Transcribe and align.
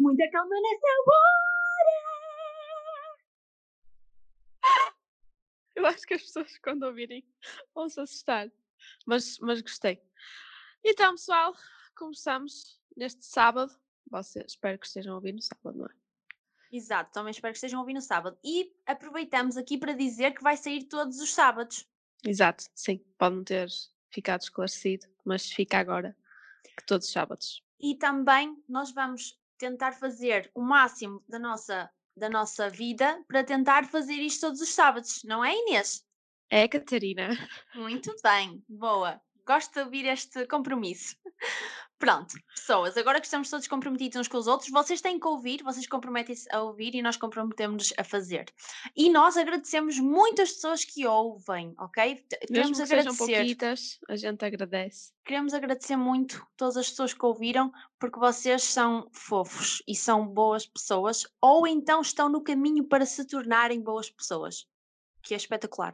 Muita 0.00 0.28
calma 0.30 0.54
nessa 0.54 0.86
hora. 1.06 2.00
Eu 5.76 5.86
acho 5.86 6.06
que 6.06 6.14
as 6.14 6.22
pessoas 6.22 6.56
quando 6.58 6.84
ouvirem 6.84 7.22
vão 7.74 7.86
se 7.86 8.00
assustar. 8.00 8.50
Mas, 9.06 9.38
mas 9.40 9.60
gostei. 9.60 10.02
Então, 10.82 11.12
pessoal, 11.12 11.54
começamos 11.94 12.80
neste 12.96 13.26
sábado. 13.26 13.78
Espero 14.46 14.78
que 14.78 14.86
estejam 14.86 15.12
a 15.12 15.16
ouvir 15.16 15.34
no 15.34 15.42
sábado, 15.42 15.78
não 15.78 15.86
é? 15.86 15.90
Exato, 16.72 17.12
também 17.12 17.32
espero 17.32 17.52
que 17.52 17.58
estejam 17.58 17.78
a 17.78 17.82
ouvir 17.82 17.92
no 17.92 18.00
sábado. 18.00 18.38
E 18.42 18.74
aproveitamos 18.86 19.58
aqui 19.58 19.76
para 19.76 19.92
dizer 19.92 20.32
que 20.32 20.42
vai 20.42 20.56
sair 20.56 20.84
todos 20.84 21.20
os 21.20 21.34
sábados. 21.34 21.86
Exato, 22.24 22.64
sim. 22.74 23.04
Pode 23.18 23.36
não 23.36 23.44
ter 23.44 23.68
ficado 24.08 24.40
esclarecido, 24.40 25.06
mas 25.26 25.50
fica 25.50 25.78
agora 25.78 26.16
que 26.76 26.86
todos 26.86 27.06
os 27.06 27.12
sábados. 27.12 27.62
E 27.78 27.96
também 27.96 28.62
nós 28.68 28.92
vamos 28.92 29.38
tentar 29.60 29.92
fazer 29.92 30.50
o 30.54 30.62
máximo 30.62 31.22
da 31.28 31.38
nossa, 31.38 31.90
da 32.16 32.30
nossa 32.30 32.70
vida 32.70 33.22
para 33.28 33.44
tentar 33.44 33.86
fazer 33.86 34.14
isto 34.14 34.40
todos 34.40 34.60
os 34.62 34.70
sábados, 34.70 35.22
não 35.22 35.44
é, 35.44 35.54
Inês? 35.54 36.02
É, 36.48 36.66
Catarina. 36.66 37.28
Muito 37.74 38.12
bem, 38.22 38.64
boa. 38.66 39.20
Gosto 39.46 39.74
de 39.74 39.80
ouvir 39.80 40.06
este 40.06 40.46
compromisso. 40.46 41.14
Pronto, 42.00 42.34
pessoas, 42.54 42.96
agora 42.96 43.20
que 43.20 43.26
estamos 43.26 43.50
todos 43.50 43.68
comprometidos 43.68 44.16
uns 44.18 44.26
com 44.26 44.38
os 44.38 44.46
outros, 44.46 44.70
vocês 44.70 45.02
têm 45.02 45.20
que 45.20 45.26
ouvir, 45.26 45.62
vocês 45.62 45.86
comprometem-se 45.86 46.48
a 46.50 46.62
ouvir 46.62 46.94
e 46.94 47.02
nós 47.02 47.18
comprometemos-nos 47.18 47.92
a 47.98 48.02
fazer. 48.02 48.46
E 48.96 49.10
nós 49.10 49.36
agradecemos 49.36 49.98
muito 49.98 50.40
as 50.40 50.50
pessoas 50.50 50.82
que 50.82 51.06
ouvem, 51.06 51.74
ok? 51.78 52.14
T- 52.26 52.38
Mesmo 52.50 52.54
Queremos 52.54 52.78
que 52.80 52.86
sejam 52.86 53.12
agradecer. 53.12 53.36
pouquitas, 53.36 53.98
a 54.08 54.16
gente 54.16 54.42
agradece. 54.42 55.12
Queremos 55.26 55.52
agradecer 55.52 55.96
muito 55.96 56.42
todas 56.56 56.78
as 56.78 56.88
pessoas 56.88 57.12
que 57.12 57.22
ouviram, 57.26 57.70
porque 57.98 58.18
vocês 58.18 58.62
são 58.64 59.06
fofos 59.12 59.82
e 59.86 59.94
são 59.94 60.26
boas 60.26 60.66
pessoas, 60.66 61.26
ou 61.38 61.66
então 61.66 62.00
estão 62.00 62.30
no 62.30 62.42
caminho 62.42 62.82
para 62.82 63.04
se 63.04 63.26
tornarem 63.26 63.78
boas 63.78 64.08
pessoas, 64.08 64.66
que 65.22 65.34
é 65.34 65.36
espetacular. 65.36 65.92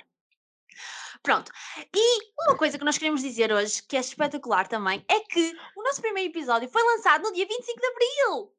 Pronto, 1.27 1.51
e 1.93 2.33
uma 2.47 2.57
coisa 2.57 2.79
que 2.79 2.85
nós 2.85 2.97
queremos 2.97 3.21
dizer 3.21 3.51
hoje, 3.51 3.83
que 3.83 3.97
é 3.97 4.01
espetacular 4.01 4.69
também, 4.69 5.05
é 5.09 5.19
que 5.19 5.57
o 5.75 5.83
nosso 5.83 6.01
primeiro 6.01 6.31
episódio 6.31 6.69
foi 6.69 6.81
lançado 6.85 7.25
no 7.25 7.33
dia 7.33 7.45
25 7.45 7.81
de 7.81 7.87
Abril. 7.89 8.53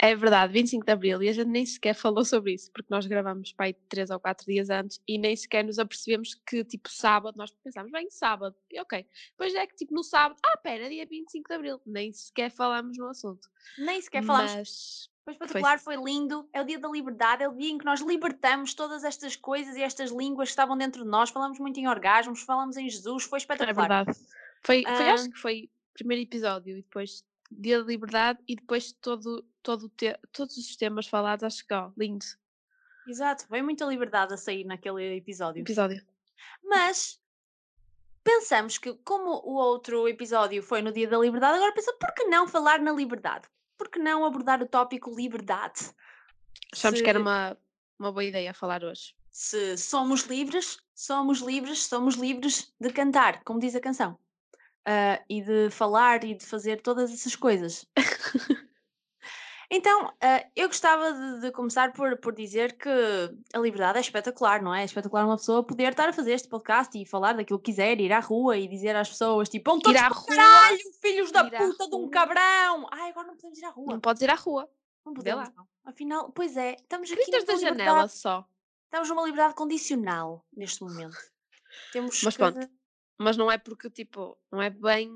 É 0.00 0.14
verdade, 0.14 0.52
25 0.52 0.86
de 0.86 0.92
Abril, 0.92 1.20
e 1.20 1.28
a 1.28 1.32
gente 1.32 1.48
nem 1.48 1.66
sequer 1.66 1.94
falou 1.94 2.24
sobre 2.24 2.54
isso, 2.54 2.70
porque 2.70 2.86
nós 2.88 3.06
gravamos 3.06 3.52
pai 3.54 3.74
três 3.88 4.08
ou 4.08 4.20
quatro 4.20 4.46
dias 4.46 4.70
antes 4.70 5.00
e 5.08 5.18
nem 5.18 5.34
sequer 5.34 5.64
nos 5.64 5.80
apercebemos 5.80 6.36
que, 6.46 6.64
tipo, 6.64 6.88
sábado, 6.88 7.36
nós 7.36 7.50
pensámos, 7.64 7.90
bem, 7.90 8.08
sábado, 8.08 8.54
e 8.70 8.80
ok. 8.80 9.04
Depois 9.30 9.52
é 9.56 9.66
que, 9.66 9.74
tipo, 9.74 9.92
no 9.92 10.04
sábado, 10.04 10.38
ah, 10.46 10.56
pera, 10.58 10.88
dia 10.88 11.06
25 11.06 11.48
de 11.48 11.54
Abril, 11.56 11.80
nem 11.84 12.12
sequer 12.12 12.52
falamos 12.52 12.96
no 12.96 13.08
assunto. 13.08 13.48
Nem 13.78 14.00
sequer 14.00 14.22
falámos. 14.22 14.52
Mas 14.54 15.15
Foi 15.26 15.32
espetacular, 15.32 15.78
foi 15.80 15.96
lindo. 15.96 16.48
É 16.52 16.62
o 16.62 16.64
dia 16.64 16.78
da 16.78 16.88
liberdade, 16.88 17.42
é 17.42 17.48
o 17.48 17.52
dia 17.52 17.70
em 17.70 17.78
que 17.78 17.84
nós 17.84 18.00
libertamos 18.00 18.72
todas 18.74 19.02
estas 19.02 19.34
coisas 19.34 19.74
e 19.74 19.82
estas 19.82 20.10
línguas 20.12 20.48
que 20.48 20.52
estavam 20.52 20.78
dentro 20.78 21.02
de 21.02 21.10
nós. 21.10 21.30
Falamos 21.30 21.58
muito 21.58 21.80
em 21.80 21.88
orgasmos, 21.88 22.42
falamos 22.42 22.76
em 22.76 22.88
Jesus, 22.88 23.24
foi 23.24 23.38
é 23.38 23.40
espetacular. 23.40 23.88
verdade. 24.04 24.18
Foi, 24.62 24.82
foi 24.84 25.08
Ah. 25.08 25.14
acho 25.14 25.28
que 25.30 25.36
foi 25.38 25.68
o 25.90 25.94
primeiro 25.94 26.22
episódio 26.22 26.78
e 26.78 26.82
depois 26.82 27.24
Dia 27.50 27.80
da 27.80 27.86
Liberdade 27.88 28.38
e 28.46 28.54
depois 28.54 28.92
todo, 28.92 29.44
todo 29.64 29.88
te- 29.88 30.16
todos 30.32 30.56
os 30.56 30.76
temas 30.76 31.06
falados, 31.08 31.42
acho 31.44 31.66
que, 31.66 31.74
ó, 31.74 31.90
lindo 31.98 32.24
Exato, 33.08 33.46
veio 33.50 33.64
muita 33.64 33.84
liberdade 33.84 34.32
a 34.34 34.36
sair 34.36 34.64
naquele 34.64 35.16
episódio. 35.16 35.60
episódio. 35.62 36.04
Mas 36.64 37.20
pensamos 38.24 38.78
que, 38.78 38.94
como 39.04 39.30
o 39.44 39.54
outro 39.54 40.08
episódio 40.08 40.62
foi 40.62 40.82
no 40.82 40.92
Dia 40.92 41.08
da 41.08 41.18
Liberdade, 41.18 41.56
agora 41.58 41.72
pensa, 41.72 41.92
por 42.00 42.12
que 42.14 42.24
não 42.24 42.46
falar 42.48 42.80
na 42.80 42.92
liberdade? 42.92 43.48
Por 43.76 43.88
que 43.90 43.98
não 43.98 44.24
abordar 44.24 44.62
o 44.62 44.66
tópico 44.68 45.14
liberdade? 45.14 45.90
Achamos 46.72 47.00
que 47.00 47.08
era 47.08 47.18
Se- 47.18 47.22
uma, 47.22 47.56
uma 47.98 48.12
boa 48.12 48.24
ideia 48.24 48.54
falar 48.54 48.82
hoje. 48.84 49.14
Se 49.30 49.76
somos 49.76 50.22
livres, 50.22 50.78
somos 50.94 51.40
livres, 51.40 51.84
somos 51.84 52.14
livres 52.14 52.72
de 52.80 52.90
cantar, 52.90 53.42
como 53.44 53.60
diz 53.60 53.74
a 53.74 53.80
canção. 53.80 54.18
Ah, 54.84 55.22
e 55.28 55.42
de 55.42 55.68
falar 55.70 56.24
e 56.24 56.34
de 56.34 56.46
fazer 56.46 56.80
todas 56.80 57.12
essas 57.12 57.36
coisas. 57.36 57.86
Então, 59.70 60.12
ah, 60.20 60.44
eu 60.54 60.68
gostava 60.68 61.12
de, 61.12 61.40
de 61.40 61.50
começar 61.52 61.92
por, 61.92 62.16
por 62.18 62.34
dizer 62.34 62.76
que 62.76 62.88
a 63.52 63.58
liberdade 63.58 63.98
é 63.98 64.00
espetacular, 64.00 64.62
não 64.62 64.74
é? 64.74 64.82
É 64.82 64.84
espetacular 64.84 65.24
uma 65.26 65.36
pessoa 65.36 65.64
poder 65.64 65.90
estar 65.90 66.08
a 66.08 66.12
fazer 66.12 66.32
este 66.32 66.48
podcast 66.48 66.96
e 66.96 67.04
falar 67.04 67.32
daquilo 67.34 67.58
que 67.58 67.72
quiser, 67.72 68.00
ir 68.00 68.12
à 68.12 68.20
rua 68.20 68.56
e 68.56 68.68
dizer 68.68 68.94
às 68.94 69.08
pessoas, 69.08 69.48
tipo, 69.48 69.70
vão 69.70 69.80
todos 69.80 70.00
Ir 70.00 70.04
à 70.04 70.08
rua, 70.08 70.26
caralho, 70.26 70.78
filhos 71.00 71.32
da 71.32 71.44
puta 71.50 71.88
de 71.88 71.96
um 71.96 72.08
cabrão! 72.08 72.86
Ai, 72.92 73.10
agora 73.10 73.26
não 73.26 73.34
podemos 73.36 73.58
ir 73.58 73.64
à 73.64 73.70
rua. 73.70 73.92
Não 73.92 74.00
podes 74.00 74.22
ir 74.22 74.30
à 74.30 74.34
rua. 74.34 74.70
Não 75.04 75.14
podemos, 75.14 75.48
lá. 75.48 75.52
não. 75.56 75.66
Afinal, 75.84 76.30
pois 76.32 76.56
é, 76.56 76.72
estamos 76.76 77.10
aqui 77.10 77.20
Gritas 77.22 77.44
da 77.44 77.52
numa 77.54 77.60
janela 77.62 77.82
liberdade, 77.90 78.12
só. 78.18 78.48
estamos 78.84 79.08
numa 79.08 79.22
liberdade 79.24 79.54
condicional 79.54 80.44
neste 80.56 80.82
momento. 80.82 81.16
Temos 81.92 82.22
Mas 82.22 82.36
que- 82.36 82.42
pronto. 82.42 82.68
Mas 83.18 83.36
não 83.36 83.50
é 83.50 83.56
porque, 83.58 83.88
tipo, 83.90 84.36
não 84.52 84.60
é 84.60 84.68
bem 84.70 85.10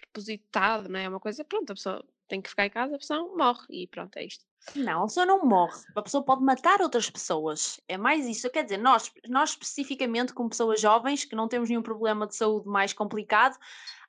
propositado, 0.00 0.88
não 0.88 0.98
é? 0.98 1.04
É 1.04 1.08
uma 1.08 1.20
coisa, 1.20 1.44
pronto, 1.44 1.70
a 1.72 1.74
pessoa 1.74 2.04
tem 2.30 2.40
que 2.40 2.48
ficar 2.48 2.66
em 2.66 2.70
casa, 2.70 2.94
a 2.94 2.98
pessoa 2.98 3.36
morre 3.36 3.66
e 3.70 3.86
pronto, 3.86 4.16
é 4.16 4.24
isto. 4.24 4.44
Não, 4.74 5.02
a 5.02 5.06
pessoa 5.06 5.26
não 5.26 5.44
morre. 5.44 5.82
A 5.96 6.02
pessoa 6.02 6.24
pode 6.24 6.42
matar 6.42 6.80
outras 6.80 7.10
pessoas. 7.10 7.80
É 7.88 7.98
mais 7.98 8.26
isso. 8.26 8.48
Quer 8.50 8.62
dizer, 8.64 8.76
nós, 8.76 9.10
nós 9.28 9.50
especificamente, 9.50 10.32
como 10.32 10.50
pessoas 10.50 10.80
jovens, 10.80 11.24
que 11.24 11.34
não 11.34 11.48
temos 11.48 11.68
nenhum 11.68 11.82
problema 11.82 12.26
de 12.26 12.36
saúde 12.36 12.68
mais 12.68 12.92
complicado, 12.92 13.58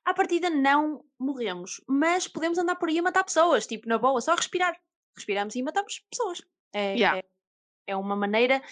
à 0.04 0.14
partida 0.14 0.50
não 0.50 1.04
morremos. 1.18 1.82
Mas 1.88 2.28
podemos 2.28 2.58
andar 2.58 2.76
por 2.76 2.88
aí 2.88 2.98
a 2.98 3.02
matar 3.02 3.24
pessoas. 3.24 3.66
Tipo, 3.66 3.88
na 3.88 3.98
boa, 3.98 4.20
só 4.20 4.34
respirar. 4.34 4.78
Respiramos 5.16 5.54
e 5.56 5.62
matamos 5.62 6.04
pessoas. 6.10 6.42
É, 6.72 6.94
Yeah. 6.94 7.18
é, 7.18 7.24
é 7.88 7.96
uma 7.96 8.14
maneira 8.14 8.62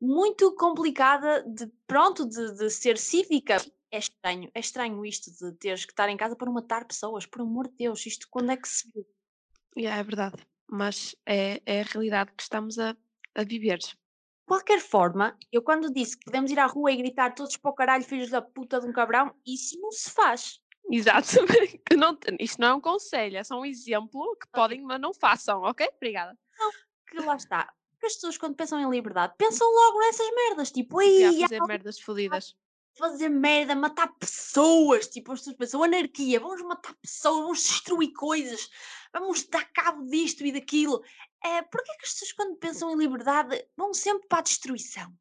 muito 0.00 0.54
complicada 0.54 1.42
de, 1.42 1.66
pronto, 1.86 2.26
de, 2.26 2.54
de 2.54 2.70
ser 2.70 2.96
cívica. 2.96 3.56
É 3.90 3.98
estranho. 3.98 4.50
É 4.54 4.60
estranho 4.60 5.04
isto 5.04 5.30
de 5.30 5.52
teres 5.56 5.84
que 5.84 5.92
estar 5.92 6.08
em 6.08 6.16
casa 6.16 6.36
para 6.36 6.50
matar 6.50 6.84
pessoas. 6.86 7.26
Por 7.26 7.42
amor 7.42 7.68
de 7.68 7.76
Deus, 7.76 8.04
isto 8.06 8.28
quando 8.30 8.52
é 8.52 8.56
que 8.56 8.68
se 8.68 8.90
viu? 8.92 9.06
Yeah, 9.76 9.98
é 9.98 10.02
verdade. 10.02 10.36
Mas 10.66 11.16
é, 11.26 11.62
é 11.64 11.80
a 11.80 11.84
realidade 11.84 12.32
que 12.36 12.42
estamos 12.42 12.78
a, 12.78 12.96
a 13.34 13.44
viver. 13.44 13.78
qualquer 14.46 14.80
forma, 14.80 15.36
eu 15.50 15.62
quando 15.62 15.92
disse 15.92 16.18
que 16.18 16.26
podemos 16.26 16.50
ir 16.50 16.58
à 16.58 16.66
rua 16.66 16.92
e 16.92 16.96
gritar 16.96 17.34
todos 17.34 17.56
para 17.56 17.70
o 17.70 17.74
caralho, 17.74 18.04
filhos 18.04 18.30
da 18.30 18.42
puta 18.42 18.80
de 18.80 18.86
um 18.86 18.92
cabrão, 18.92 19.34
isso 19.46 19.80
não 19.80 19.90
se 19.90 20.10
faz. 20.10 20.60
Exato. 20.90 21.28
Que 21.88 21.96
não, 21.96 22.18
isto 22.38 22.60
não 22.60 22.68
é 22.68 22.74
um 22.74 22.80
conselho, 22.80 23.38
é 23.38 23.44
só 23.44 23.58
um 23.58 23.64
exemplo 23.64 24.36
que 24.36 24.46
podem, 24.48 24.82
mas 24.82 25.00
não 25.00 25.14
façam, 25.14 25.62
ok? 25.62 25.88
Obrigada. 25.96 26.38
Que 27.06 27.18
lá 27.20 27.36
está. 27.36 27.72
Porque 27.92 28.06
as 28.06 28.14
pessoas, 28.14 28.38
quando 28.38 28.54
pensam 28.54 28.78
em 28.80 28.90
liberdade, 28.90 29.34
pensam 29.38 29.66
logo 29.66 29.98
nessas 30.00 30.26
merdas. 30.34 30.70
Tipo, 30.70 31.00
a 31.00 31.02
ai, 31.02 31.40
fazer 31.40 31.62
merdas 31.62 31.98
fodidas. 31.98 32.54
Fazer 32.98 33.28
merda, 33.28 33.74
matar 33.74 34.08
pessoas. 34.18 35.06
Tipo, 35.06 35.32
as 35.32 35.40
pessoas 35.40 35.56
pensam, 35.56 35.82
anarquia, 35.82 36.40
vamos 36.40 36.60
matar 36.62 36.94
pessoas, 37.00 37.40
vamos 37.42 37.62
destruir 37.62 38.12
coisas, 38.12 38.68
vamos 39.12 39.44
dar 39.44 39.64
cabo 39.72 40.04
disto 40.06 40.44
e 40.44 40.52
daquilo. 40.52 41.02
É, 41.42 41.62
Porquê 41.62 41.92
que 41.98 42.06
as 42.06 42.12
pessoas, 42.12 42.32
quando 42.32 42.56
pensam 42.56 42.90
em 42.90 42.96
liberdade, 42.96 43.64
vão 43.76 43.94
sempre 43.94 44.26
para 44.28 44.40
a 44.40 44.42
destruição? 44.42 45.12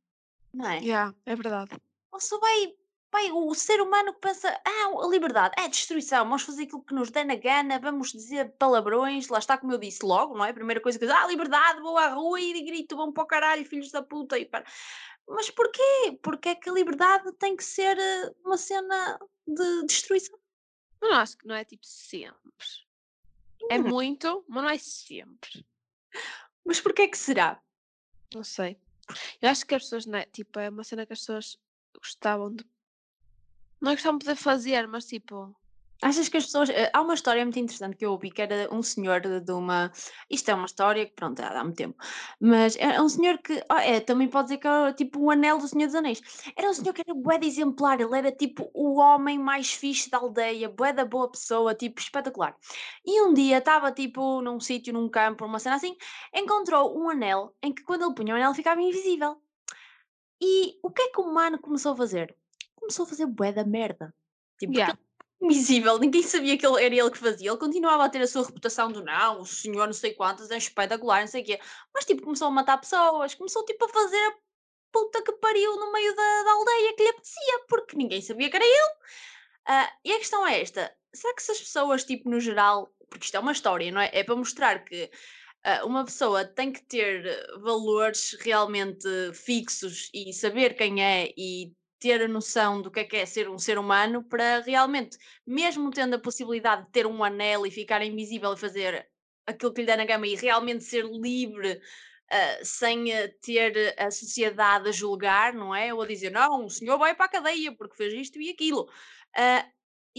Não 0.54 0.68
é? 0.68 0.80
Yeah, 0.80 1.14
é 1.26 1.36
verdade. 1.36 1.80
Ou 2.12 2.20
só 2.20 2.40
vai, 2.40 2.74
vai 3.12 3.32
o 3.32 3.54
ser 3.54 3.80
humano 3.80 4.14
que 4.14 4.22
pensa, 4.22 4.50
ah, 4.66 5.06
a 5.06 5.08
liberdade 5.08 5.54
é 5.58 5.68
destruição, 5.68 6.26
vamos 6.26 6.42
fazer 6.42 6.64
aquilo 6.64 6.84
que 6.84 6.96
nos 6.96 7.12
dê 7.12 7.24
na 7.24 7.36
gana, 7.36 7.80
vamos 7.80 8.12
dizer 8.12 8.56
palavrões, 8.58 9.28
lá 9.28 9.38
está 9.38 9.58
como 9.58 9.74
eu 9.74 9.78
disse 9.78 10.04
logo, 10.04 10.36
não 10.36 10.44
é? 10.44 10.50
A 10.50 10.54
primeira 10.54 10.82
coisa 10.82 10.98
que 10.98 11.06
digo, 11.06 11.18
ah, 11.18 11.28
liberdade, 11.28 11.82
vou 11.82 11.98
à 11.98 12.08
rua 12.08 12.42
e 12.42 12.64
grito, 12.64 12.96
vão 12.96 13.12
para 13.12 13.24
o 13.24 13.28
caralho, 13.28 13.66
filhos 13.66 13.92
da 13.92 14.02
puta. 14.02 14.40
E 14.40 14.46
para... 14.46 14.66
Mas 15.28 15.50
porquê? 15.52 16.18
Porque 16.22 16.50
é 16.50 16.56
que 16.56 16.70
a 16.70 16.74
liberdade 16.74 17.32
tem 17.34 17.56
que 17.56 17.64
ser 17.64 17.98
eh, 17.98 18.34
uma 18.46 18.58
cena 18.58 19.20
de 19.46 19.86
destruição? 19.86 20.38
Não 21.02 21.14
acho 21.14 21.38
que 21.38 21.48
não 21.48 21.56
é 21.56 21.66
tipo 21.66 21.86
sempre. 21.86 22.66
É 23.70 23.78
Hum. 23.80 23.84
muito, 23.90 24.46
mas 24.48 24.64
não 24.64 24.70
é 24.70 24.78
sempre. 24.78 25.66
Mas 26.66 26.80
porquê 26.80 27.08
que 27.08 27.18
será? 27.18 27.62
Não 28.34 28.44
sei. 28.44 28.80
Eu 29.42 29.50
acho 29.50 29.66
que 29.66 29.76
as 29.76 29.84
pessoas, 29.84 30.06
não 30.06 30.20
é? 30.20 30.26
Tipo, 30.26 30.60
é 30.60 30.70
uma 30.70 30.84
cena 30.84 31.06
que 31.06 31.14
as 31.14 31.20
pessoas 31.20 31.58
gostavam 31.98 32.54
de. 32.54 32.66
Não 33.82 33.92
é 33.92 33.96
gostavam 33.96 34.18
de 34.18 34.26
poder 34.26 34.38
fazer, 34.38 34.88
mas 34.88 35.06
tipo. 35.06 35.56
Achas 36.02 36.30
que 36.30 36.38
as 36.38 36.46
pessoas. 36.46 36.70
eh, 36.70 36.90
Há 36.94 37.02
uma 37.02 37.14
história 37.16 37.44
muito 37.44 37.58
interessante 37.60 37.96
que 37.98 38.06
eu 38.06 38.12
ouvi 38.12 38.30
que 38.32 38.42
era 38.42 38.68
um 38.74 38.82
senhor 38.84 39.20
de 39.22 39.40
de 39.42 39.52
uma. 39.52 39.92
Isto 40.30 40.52
é 40.52 40.54
uma 40.54 40.66
história 40.66 41.06
que, 41.06 41.14
pronto, 41.14 41.40
há 41.42 41.60
há 41.60 41.64
muito 41.64 41.78
tempo. 41.78 41.96
Mas 42.40 42.76
é 42.78 43.02
um 43.02 43.10
senhor 43.10 43.38
que. 43.40 43.62
ah, 43.70 43.84
é, 43.84 44.00
também 44.00 44.28
pode 44.30 44.46
dizer 44.48 44.58
que 44.60 44.68
é 44.68 44.94
tipo 44.94 45.20
o 45.22 45.32
anel 45.32 45.58
do 45.58 45.68
Senhor 45.68 45.88
dos 45.88 45.96
Anéis. 45.96 46.22
Era 46.56 46.70
um 46.70 46.74
senhor 46.74 46.94
que 46.94 47.02
era 47.02 47.14
bué 47.16 47.38
de 47.40 47.48
exemplar. 47.48 48.00
Ele 48.00 48.18
era 48.18 48.32
tipo 48.32 48.70
o 48.74 48.96
homem 49.00 49.40
mais 49.40 49.72
fixe 49.74 50.10
da 50.10 50.18
aldeia, 50.20 50.70
bué 50.70 50.94
da 50.94 51.06
boa 51.06 51.30
pessoa, 51.32 51.74
tipo 51.76 52.00
espetacular. 52.00 52.56
E 53.06 53.22
um 53.22 53.34
dia 53.34 53.58
estava 53.58 53.92
tipo 53.92 54.42
num 54.42 54.60
sítio, 54.60 54.94
num 54.94 55.10
campo, 55.10 55.46
uma 55.46 55.60
cena 55.60 55.76
assim, 55.78 55.96
encontrou 56.34 56.98
um 56.98 57.10
anel 57.10 57.56
em 57.64 57.74
que 57.74 57.84
quando 57.84 58.06
ele 58.06 58.14
punha 58.16 58.34
o 58.34 58.38
anel 58.38 58.54
ficava 58.54 58.82
invisível. 58.82 59.42
E 60.42 60.78
o 60.84 60.92
que 60.92 61.02
é 61.02 61.10
que 61.12 61.20
o 61.22 61.24
humano 61.26 61.60
começou 61.60 61.94
a 61.94 61.98
fazer? 61.98 62.36
Começou 62.76 63.06
a 63.06 63.10
fazer 63.10 63.26
bué 63.26 63.52
da 63.52 63.64
merda. 63.66 64.14
Tipo, 64.60 64.74
porque 64.74 64.92
Yeah. 64.92 65.07
Invisível, 65.42 66.00
ninguém 66.00 66.24
sabia 66.24 66.58
que 66.58 66.66
ele, 66.66 66.84
era 66.84 66.96
ele 66.96 67.12
que 67.12 67.18
fazia. 67.18 67.50
Ele 67.50 67.58
continuava 67.58 68.06
a 68.06 68.10
ter 68.10 68.22
a 68.22 68.28
sua 68.28 68.46
reputação 68.46 68.92
do 68.92 69.04
não, 69.04 69.42
o 69.42 69.46
senhor 69.46 69.86
não 69.86 69.94
sei 69.94 70.14
quantas, 70.14 70.52
é 70.52 70.58
espetacular, 70.58 71.22
não 71.22 71.28
sei 71.28 71.44
o 71.44 71.46
quê. 71.46 71.60
Mas 71.94 72.06
tipo, 72.06 72.24
começou 72.24 72.48
a 72.48 72.52
matar 72.52 72.78
pessoas, 72.78 73.36
começou 73.36 73.64
tipo 73.66 73.86
a 73.86 73.90
fazer 73.90 74.18
a 74.18 74.34
puta 74.92 75.22
que 75.24 75.32
pariu 75.34 75.76
no 75.78 75.92
meio 75.92 76.16
da, 76.16 76.44
da 76.44 76.52
aldeia 76.52 76.96
que 76.96 77.04
lhe 77.04 77.10
apetecia, 77.10 77.66
porque 77.70 77.98
ninguém 77.98 78.22
sabia 78.22 78.50
que 78.50 78.56
era 78.56 78.66
ele. 78.66 78.94
Ah, 79.68 79.92
e 80.04 80.14
a 80.14 80.18
questão 80.18 80.46
é 80.48 80.62
esta: 80.62 80.94
será 81.14 81.34
que 81.36 81.44
se 81.44 81.52
as 81.52 81.60
pessoas, 81.60 82.04
tipo, 82.04 82.30
no 82.30 82.40
geral, 82.40 82.94
porque 83.10 83.26
isto 83.26 83.36
é 83.38 83.40
uma 83.40 83.52
história, 83.52 83.92
não 83.92 84.02
é? 84.02 84.10
É 84.14 84.24
para 84.24 84.36
mostrar 84.36 84.84
que 84.84 85.10
ah, 85.64 85.86
uma 85.86 86.06
pessoa 86.06 86.46
tem 86.46 86.72
que 86.72 86.84
ter 86.86 87.24
valores 87.62 88.36
realmente 88.40 89.08
fixos 89.34 90.10
e 90.14 90.34
saber 90.34 90.76
quem 90.76 91.04
é 91.04 91.34
e 91.38 91.74
ter 92.00 92.22
a 92.22 92.28
noção 92.28 92.82
do 92.82 92.92
que 92.92 93.00
é 93.00 93.04
que 93.04 93.18
é 93.18 93.26
ser 93.26 93.50
um 93.50 93.58
ser 93.58 93.78
humano 93.78 94.24
para 94.24 94.60
realmente, 94.62 95.18
mesmo 95.46 95.90
tendo 95.92 96.16
a 96.16 96.20
possibilidade 96.20 96.86
de 96.86 96.92
ter 96.92 97.06
um 97.08 97.24
anel 97.24 97.66
e 97.66 97.72
ficar 97.72 98.04
invisível 98.04 98.54
e 98.54 98.58
fazer 98.58 99.08
aquilo 99.46 99.74
que 99.74 99.82
lhe 99.82 99.88
der 99.88 99.98
na 99.98 100.06
gama 100.06 100.28
e 100.28 100.36
realmente 100.36 100.84
ser 100.84 101.06
livre 101.06 101.82
ah, 102.30 102.60
sem 102.64 103.06
ter 103.42 103.96
a 103.98 104.12
sociedade 104.12 104.90
a 104.90 104.92
julgar, 104.92 105.54
não 105.54 105.74
é? 105.74 105.94
Ou 105.94 106.02
a 106.02 106.08
dizer, 106.08 106.30
não, 106.30 106.66
o 106.66 106.70
senhor 106.70 106.98
vai 106.98 107.16
para 107.16 107.26
a 107.26 107.30
cadeia 107.30 107.74
porque 107.76 107.96
fez 107.96 108.14
isto 108.14 108.42
e 108.42 108.50
aquilo. 108.50 108.90
Ah, 109.36 109.66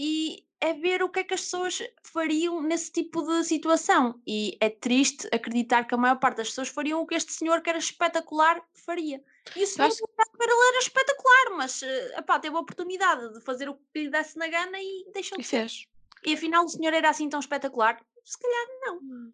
e 0.01 0.45
é 0.61 0.73
ver 0.73 1.03
o 1.03 1.09
que 1.09 1.19
é 1.19 1.23
que 1.25 1.33
as 1.33 1.41
pessoas 1.41 1.81
fariam 2.03 2.61
nesse 2.61 2.89
tipo 2.91 3.21
de 3.21 3.43
situação. 3.43 4.21
E 4.25 4.57
é 4.61 4.69
triste 4.69 5.27
acreditar 5.33 5.83
que 5.85 5.93
a 5.93 5.97
maior 5.97 6.17
parte 6.19 6.37
das 6.37 6.49
pessoas 6.49 6.69
fariam 6.69 7.01
o 7.01 7.07
que 7.07 7.15
este 7.15 7.33
senhor, 7.33 7.61
que 7.61 7.69
era 7.69 7.79
espetacular, 7.79 8.61
faria. 8.73 9.23
E 9.55 9.63
o 9.63 9.67
senhor, 9.67 9.87
acho- 9.87 10.03
ele 10.03 10.67
era 10.69 10.79
espetacular, 10.79 11.57
mas 11.57 11.81
uh, 11.81 11.85
epá, 12.19 12.39
teve 12.39 12.55
a 12.55 12.59
oportunidade 12.59 13.33
de 13.33 13.41
fazer 13.41 13.67
o 13.69 13.75
que 13.75 14.03
lhe 14.03 14.09
desse 14.09 14.37
na 14.37 14.47
gana 14.47 14.77
e 14.79 15.05
deixou 15.13 15.37
E 15.37 15.41
de 15.41 15.47
ser. 15.47 15.59
fez. 15.59 15.85
E 16.25 16.33
afinal 16.33 16.65
o 16.65 16.69
senhor 16.69 16.93
era 16.93 17.09
assim 17.09 17.27
tão 17.29 17.39
espetacular? 17.39 17.99
Se 18.25 18.37
calhar 18.37 18.67
não. 18.81 18.97
Hum. 18.97 19.33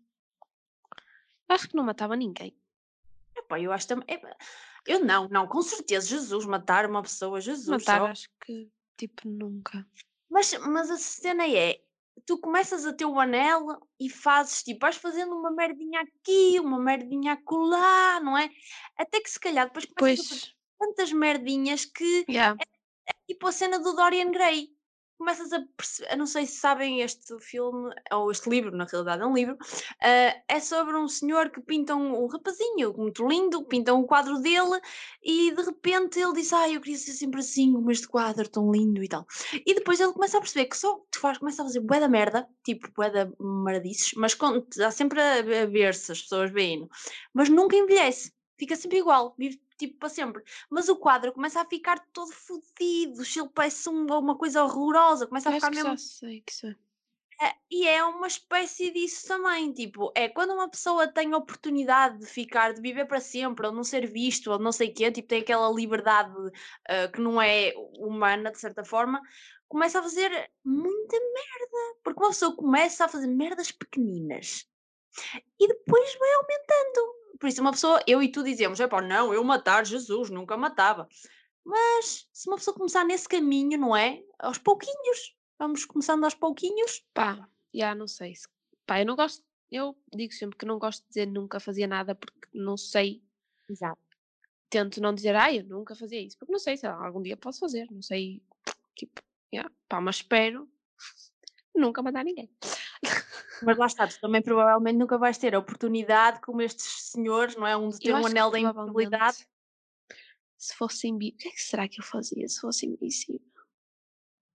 Acho 1.50 1.70
que 1.70 1.76
não 1.76 1.84
matava 1.84 2.16
ninguém. 2.16 2.56
Epá, 3.36 3.60
eu 3.60 3.72
acho 3.72 3.88
também. 3.88 4.06
eu 4.88 5.00
não, 5.04 5.28
não, 5.30 5.48
com 5.48 5.62
certeza. 5.62 6.08
Jesus, 6.08 6.46
matar 6.46 6.86
uma 6.88 7.02
pessoa, 7.02 7.40
Jesus. 7.42 7.68
Matar, 7.68 8.00
só. 8.02 8.06
acho 8.08 8.30
que, 8.46 8.70
tipo, 8.98 9.28
nunca. 9.28 9.86
Mas, 10.36 10.52
mas 10.68 10.92
a 10.92 10.98
cena 10.98 11.48
é, 11.48 11.80
tu 12.26 12.38
começas 12.38 12.86
a 12.86 12.92
ter 12.92 13.06
o 13.06 13.18
anel 13.18 13.68
e 13.98 14.10
fazes, 14.10 14.64
tipo, 14.64 14.82
vais 14.82 14.98
fazendo 14.98 15.34
uma 15.34 15.50
merdinha 15.50 16.02
aqui, 16.02 16.60
uma 16.60 16.78
merdinha 16.78 17.34
acolá, 17.34 18.20
não 18.20 18.38
é? 18.38 18.50
Até 18.98 19.22
que 19.22 19.30
se 19.30 19.40
calhar 19.40 19.68
depois 19.68 19.86
começas 19.86 20.26
a 20.26 20.30
fazer 20.30 20.42
Pois, 20.42 20.56
tantas 20.78 21.14
merdinhas 21.14 21.86
que 21.86 22.26
yeah. 22.30 22.54
é 22.62 23.14
tipo 23.26 23.48
a 23.48 23.52
cena 23.54 23.80
do 23.80 23.94
Dorian 23.94 24.30
Gray. 24.32 24.75
Começas 25.18 25.54
a 25.54 25.62
perceber, 25.78 26.12
eu 26.12 26.18
não 26.18 26.26
sei 26.26 26.46
se 26.46 26.58
sabem 26.58 27.02
este 27.02 27.40
filme, 27.40 27.94
ou 28.12 28.30
este 28.30 28.50
livro, 28.50 28.76
na 28.76 28.84
realidade 28.84 29.24
é 29.24 29.26
um 29.26 29.34
livro, 29.34 29.58
ah, 30.02 30.36
é 30.48 30.60
sobre 30.60 30.98
um 30.98 31.08
senhor 31.08 31.50
que 31.50 31.62
pinta 31.62 31.96
um, 31.96 32.24
um 32.24 32.28
rapazinho 32.28 32.94
muito 32.98 33.26
lindo, 33.26 33.64
pintam 33.66 34.00
um 34.00 34.06
quadro 34.06 34.40
dele 34.42 34.80
e 35.24 35.52
de 35.52 35.62
repente 35.62 36.20
ele 36.20 36.34
diz, 36.34 36.52
ah, 36.52 36.70
eu 36.70 36.82
queria 36.82 36.98
ser 36.98 37.14
sempre 37.14 37.40
assim, 37.40 37.72
como 37.72 37.90
este 37.92 38.08
quadro 38.08 38.48
tão 38.50 38.72
lindo 38.72 39.02
e 39.02 39.08
tal. 39.08 39.26
E 39.66 39.74
depois 39.74 40.00
ele 40.00 40.14
começa 40.14 40.38
a 40.38 40.42
perceber 40.42 40.66
que 40.66 40.78
só 40.78 41.00
tu 41.10 41.20
faz, 41.20 41.38
começa 41.38 41.62
a 41.62 41.66
fazer 41.66 41.80
bué 41.80 42.00
da 42.00 42.10
merda, 42.10 42.48
tipo 42.64 42.92
bué 42.94 43.10
da 43.10 43.32
maradices, 43.40 44.14
mas 44.16 44.34
com, 44.34 44.66
dá 44.76 44.92
sempre 44.92 45.22
a, 45.22 45.40
a 45.40 45.66
ver 45.66 45.96
se 45.96 46.12
as 46.12 46.22
pessoas 46.22 46.52
veem, 46.52 46.88
mas 47.34 47.48
nunca 47.48 47.76
envelhece, 47.76 48.34
fica 48.58 48.76
sempre 48.76 48.98
igual, 48.98 49.34
vive 49.38 49.60
tipo 49.78 49.98
para 50.00 50.10
sempre. 50.10 50.44
Mas 50.70 50.90
o 50.90 50.96
quadro 50.96 51.34
começa 51.34 51.62
a 51.62 51.66
ficar 51.66 52.00
todo 52.12 52.32
fodido, 52.32 53.22
ele 53.22 53.50
parece 53.54 53.90
um- 53.90 54.06
uma 54.06 54.38
coisa 54.38 54.64
horrorosa, 54.64 55.28
começa 55.28 55.50
a 55.50 55.52
Eu 55.54 55.58
acho 55.58 55.66
ficar 55.66 55.72
que 55.72 55.76
mesmo. 55.78 55.92
já 55.92 55.98
sei 55.98 56.42
que 56.42 56.54
sei. 56.54 56.76
É, 57.42 57.54
e 57.70 57.86
é 57.86 58.02
uma 58.02 58.28
espécie 58.28 58.92
disso 58.92 59.28
também, 59.28 59.74
tipo, 59.74 60.10
é 60.16 60.30
quando 60.30 60.54
uma 60.54 60.70
pessoa 60.70 61.06
tem 61.06 61.34
a 61.34 61.38
oportunidade 61.38 62.20
de 62.20 62.26
ficar, 62.26 62.74
de 62.74 62.80
viver 62.82 63.06
para 63.06 63.20
sempre, 63.20 63.68
ou 63.68 63.74
não 63.74 63.84
ser 63.84 64.10
visto, 64.10 64.50
ou 64.52 64.58
não 64.58 64.72
sei 64.72 64.90
o 64.90 64.94
quê, 64.94 65.12
tipo, 65.12 65.28
tem 65.28 65.42
aquela 65.42 65.70
liberdade 65.70 66.34
ah, 66.88 67.10
que 67.10 67.20
não 67.20 67.42
é 67.42 67.74
humana, 68.00 68.52
de 68.52 68.58
certa 68.58 68.86
forma, 68.86 69.22
começa 69.68 70.00
a 70.00 70.04
fazer 70.04 70.50
muita 70.64 71.18
merda, 71.20 71.98
porque 72.04 72.22
uma 72.22 72.30
pessoa 72.30 72.56
começa 72.56 73.04
a 73.04 73.10
fazer 73.10 73.28
merdas 73.28 73.70
pequeninas 73.70 74.66
e 75.60 75.68
depois 75.68 76.16
vai 76.18 76.34
aumentando. 76.36 77.25
Por 77.46 77.50
isso, 77.50 77.62
uma 77.62 77.70
pessoa, 77.72 78.02
eu 78.08 78.24
e 78.24 78.32
tu 78.32 78.44
dizemos, 78.44 78.80
é 78.80 78.88
pá, 78.88 79.04
não, 79.04 79.32
eu 79.32 79.44
matar 79.44 79.86
Jesus, 79.86 80.32
nunca 80.32 80.58
matava. 80.58 81.08
Mas 81.64 82.28
se 82.34 82.50
uma 82.50 82.56
pessoa 82.58 82.76
começar 82.76 83.06
nesse 83.06 83.30
caminho, 83.30 83.78
não 83.78 83.96
é? 83.96 84.24
Aos 84.40 84.58
pouquinhos, 84.58 85.36
vamos 85.60 85.86
começando 85.86 86.24
aos 86.24 86.34
pouquinhos. 86.34 87.06
Pá, 87.14 87.48
já 87.72 87.94
não 87.94 88.08
sei. 88.08 88.34
se- 88.34 88.48
Pá, 88.88 89.00
eu 89.00 89.06
não 89.06 89.16
gosto. 89.16 89.44
Eu 89.72 89.96
digo 90.12 90.34
sempre 90.34 90.58
que 90.58 90.66
não 90.66 90.80
gosto 90.80 91.04
de 91.04 91.10
dizer 91.10 91.28
nunca 91.28 91.60
fazia 91.60 91.86
nada 91.86 92.16
porque 92.16 92.50
não 92.52 92.76
sei. 92.78 93.22
Exato. 93.70 94.02
Tento 94.68 95.00
não 95.00 95.14
dizer, 95.14 95.36
ai, 95.36 95.60
eu 95.60 95.66
nunca 95.66 95.94
fazia 95.94 96.20
isso. 96.20 96.40
Porque 96.40 96.52
não 96.52 96.58
sei, 96.58 96.78
sei 96.78 96.90
lá, 96.90 97.06
algum 97.06 97.22
dia 97.22 97.38
posso 97.38 97.60
fazer. 97.60 97.86
Não 97.92 98.02
sei. 98.02 98.42
Tipo, 98.96 99.22
yeah, 99.54 99.72
pá, 99.88 100.02
mas 100.02 100.16
espero 100.16 100.68
nunca 101.76 102.02
mandar 102.02 102.24
ninguém. 102.26 102.50
Mas 103.64 103.78
lá 103.78 103.86
está, 103.86 104.08
tu 104.08 104.20
também 104.20 104.42
provavelmente 104.42 104.98
nunca 104.98 105.18
vais 105.18 105.38
ter 105.38 105.56
a 105.56 105.60
oportunidade 105.60 106.42
como 106.42 106.62
estes 106.62 107.12
senhores, 107.12 107.56
não 107.56 107.66
é? 107.66 107.76
Um 107.76 107.90
de 107.90 108.00
ter 108.00 108.14
um 108.14 108.26
anel 108.26 108.52
da 108.52 108.60
invisibilidade. 108.60 109.48
se 110.58 110.76
fosse 110.76 111.08
invisível. 111.08 111.36
O 111.36 111.42
que 111.42 111.48
é 111.48 111.52
que 111.52 111.62
será 111.62 111.88
que 111.88 112.00
eu 112.00 112.04
fazia 112.04 112.48
se 112.48 112.60
fosse 112.60 112.86
invisível? 112.86 113.42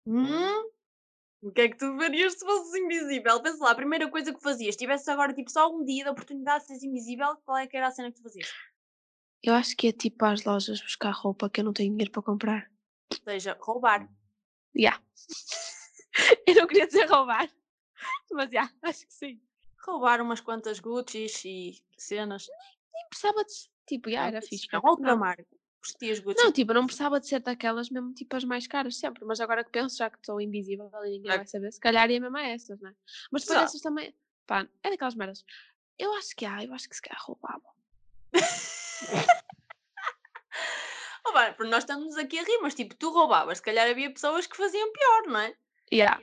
Hum? 0.06 0.70
O 1.42 1.50
que 1.52 1.60
é 1.60 1.68
que 1.68 1.76
tu 1.76 1.96
farias 1.96 2.32
se 2.34 2.44
fosses 2.44 2.74
invisível? 2.74 3.40
Pensa 3.42 3.62
lá, 3.62 3.70
a 3.70 3.74
primeira 3.74 4.10
coisa 4.10 4.32
que 4.32 4.40
fazias, 4.40 4.76
tivesse 4.76 5.10
agora 5.10 5.32
tipo 5.32 5.50
só 5.50 5.70
um 5.70 5.84
dia 5.84 6.04
de 6.04 6.10
oportunidade 6.10 6.62
de 6.62 6.66
seres 6.68 6.82
invisível, 6.82 7.36
qual 7.44 7.58
é 7.58 7.66
que 7.66 7.76
era 7.76 7.88
a 7.88 7.90
cena 7.90 8.10
que 8.10 8.16
tu 8.16 8.22
fazias? 8.22 8.52
Eu 9.42 9.54
acho 9.54 9.76
que 9.76 9.88
é 9.88 9.92
tipo 9.92 10.24
às 10.24 10.44
lojas 10.44 10.80
buscar 10.80 11.10
roupa 11.10 11.48
que 11.48 11.60
eu 11.60 11.64
não 11.64 11.72
tenho 11.72 11.90
dinheiro 11.92 12.10
para 12.10 12.22
comprar. 12.22 12.70
Ou 13.12 13.18
seja, 13.22 13.56
roubar. 13.60 14.08
Já. 14.74 15.00
eu 16.48 16.54
não 16.54 16.66
queria 16.66 16.86
dizer 16.86 17.06
roubar. 17.06 17.48
Mas 18.32 18.50
já, 18.50 18.70
acho 18.82 19.06
que 19.06 19.14
sim. 19.14 19.40
Roubar 19.86 20.20
umas 20.20 20.40
quantas 20.40 20.80
Gucci's 20.80 21.44
e 21.44 21.82
cenas. 21.96 22.46
Nem 22.92 23.06
precisava 23.08 23.44
de. 23.44 23.52
Tipo, 23.86 24.10
já 24.10 24.20
Não, 24.22 24.26
era 24.28 24.42
fixe. 24.42 24.66
não, 24.72 24.80
porque 24.80 24.90
outra 24.90 25.06
não. 25.12 25.16
marca. 25.18 25.46
Gucci. 26.22 26.42
Não, 26.42 26.50
tipo, 26.50 26.72
não 26.74 26.84
precisava 26.84 27.20
de 27.20 27.28
ser 27.28 27.38
daquelas 27.38 27.88
mesmo 27.90 28.12
tipo 28.12 28.34
as 28.34 28.42
mais 28.42 28.66
caras 28.66 28.96
sempre. 28.96 29.24
Mas 29.24 29.38
agora 29.40 29.62
que 29.62 29.70
penso, 29.70 29.96
já 29.96 30.10
que 30.10 30.16
estou 30.16 30.40
invisível 30.40 30.90
e 31.04 31.10
ninguém 31.10 31.30
É. 31.30 31.36
vai 31.36 31.46
saber, 31.46 31.70
se 31.72 31.78
calhar 31.78 32.10
ia 32.10 32.18
mesmo 32.20 32.36
a 32.36 32.42
essas, 32.42 32.80
né? 32.80 32.92
Mas 33.30 33.42
depois 33.42 33.58
Só. 33.60 33.64
essas 33.66 33.80
também. 33.80 34.12
Pá, 34.48 34.66
é 34.82 34.90
daquelas 34.90 35.14
merdas. 35.14 35.44
Eu 35.96 36.12
acho 36.14 36.34
que 36.34 36.44
há, 36.44 36.64
eu 36.64 36.74
acho 36.74 36.88
que 36.88 36.96
se 36.96 37.02
calhar 37.02 37.22
roubava. 37.24 37.62
Oh, 41.28 41.32
porque 41.56 41.70
nós 41.70 41.82
estamos 41.82 42.16
aqui 42.16 42.38
a 42.38 42.42
rir, 42.44 42.58
mas 42.62 42.72
tipo, 42.74 42.94
tu 42.94 43.10
roubavas, 43.10 43.58
se 43.58 43.64
calhar 43.64 43.88
havia 43.90 44.10
pessoas 44.12 44.46
que 44.46 44.56
faziam 44.56 44.92
pior, 44.92 45.22
não 45.26 45.40
é? 45.40 45.56
Yeah. 45.92 46.20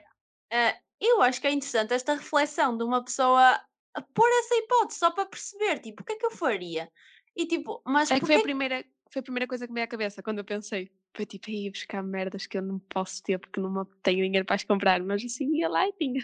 Ah, 0.52 0.80
eu 1.06 1.22
acho 1.22 1.42
que 1.42 1.48
é 1.48 1.52
interessante 1.52 1.94
esta 1.94 2.14
reflexão 2.14 2.78
de 2.78 2.84
uma 2.84 3.04
pessoa 3.04 3.62
a 3.96 4.02
pôr 4.02 4.28
essa 4.40 4.56
hipótese 4.56 5.00
só 5.00 5.12
para 5.12 5.26
perceber, 5.26 5.80
tipo, 5.80 6.02
o 6.02 6.06
que 6.06 6.14
é 6.14 6.16
que 6.16 6.26
eu 6.26 6.32
faria? 6.32 6.90
E 7.36 7.46
tipo, 7.46 7.82
mas 7.86 8.12
É 8.12 8.20
que 8.20 8.26
foi 8.26 8.36
a, 8.36 8.42
primeira, 8.42 8.86
foi 9.12 9.20
a 9.20 9.24
primeira 9.24 9.48
coisa 9.48 9.66
que 9.66 9.72
me 9.72 9.76
veio 9.76 9.86
à 9.86 9.88
cabeça 9.88 10.24
quando 10.24 10.40
eu 10.40 10.46
pensei. 10.46 10.92
Foi 11.16 11.26
tipo, 11.26 11.50
ia 11.50 11.70
buscar 11.70 12.02
merdas 12.02 12.48
que 12.48 12.58
eu 12.58 12.62
não 12.62 12.80
posso 12.80 13.22
ter 13.22 13.40
porque 13.40 13.60
não 13.60 13.86
tenho 14.02 14.24
dinheiro 14.24 14.46
para 14.46 14.56
as 14.56 14.64
comprar. 14.64 15.02
Mas 15.04 15.24
assim 15.24 15.56
ia 15.56 15.70
lá 15.70 15.88
e 15.88 15.94
tinha. 15.94 16.22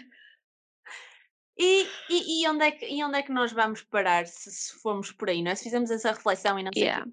E, 1.56 1.86
e, 2.08 2.42
e 2.42 2.48
onde 2.48 2.64
é 2.64 2.70
que, 2.70 2.86
e 2.86 3.04
onde 3.04 3.18
é 3.18 3.22
que 3.22 3.32
nós 3.32 3.52
vamos 3.52 3.82
parar 3.82 4.26
se, 4.26 4.50
se 4.50 4.72
formos 4.80 5.12
por 5.12 5.28
aí, 5.28 5.42
não 5.42 5.50
é? 5.50 5.54
Se 5.54 5.64
fizermos 5.64 5.90
essa 5.90 6.12
reflexão 6.12 6.58
e 6.58 6.62
não 6.62 6.72
sei 6.72 6.84
Yeah. 6.84 7.06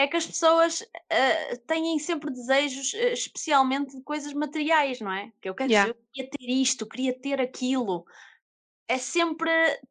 É 0.00 0.06
que 0.06 0.16
as 0.16 0.24
pessoas 0.26 0.82
ah, 1.10 1.56
têm 1.66 1.98
sempre 1.98 2.30
desejos, 2.30 2.94
ah, 2.94 3.08
especialmente 3.12 3.96
de 3.96 4.02
coisas 4.04 4.32
materiais, 4.32 5.00
não 5.00 5.10
é? 5.12 5.32
Que 5.40 5.48
eu 5.48 5.54
quero 5.56 5.70
Yeah. 5.72 5.92
dizer, 5.92 5.98
eu 5.98 6.06
queria 6.12 6.30
ter 6.30 6.50
isto, 6.62 6.86
queria 6.86 7.18
ter 7.20 7.40
aquilo. 7.40 8.06
É 8.86 8.96
sempre 8.96 9.50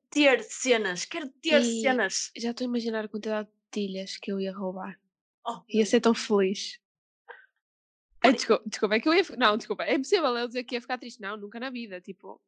ter 0.09 0.41
cenas, 0.43 1.03
quero 1.05 1.27
ter 1.41 1.61
E 1.61 1.81
cenas. 1.81 2.31
já 2.37 2.51
estou 2.51 2.63
a 2.65 2.69
imaginar 2.69 3.03
a 3.05 3.07
quantidade 3.09 3.49
de 3.49 3.53
tilhas 3.69 4.15
que 4.17 4.31
eu 4.31 4.39
ia 4.39 4.55
roubar. 4.55 4.97
Oh, 5.45 5.59
Ia 5.69 5.85
ser 5.85 5.99
tão 6.01 6.13
feliz. 6.13 6.79
Ai, 8.23 8.33
desculpa, 8.33 8.63
desculpa, 8.65 8.95
é 8.95 8.99
que 8.99 9.07
eu 9.09 9.13
ia. 9.13 9.23
Não, 9.37 9.57
desculpa, 9.57 9.83
é 9.83 9.93
impossível 9.93 10.35
eu 10.37 10.47
dizer 10.47 10.63
que 10.63 10.75
ia 10.75 10.81
ficar 10.81 10.97
triste. 10.97 11.21
Não, 11.21 11.37
nunca 11.37 11.59
na 11.59 11.69
vida. 11.69 12.01
Tipo, 12.01 12.41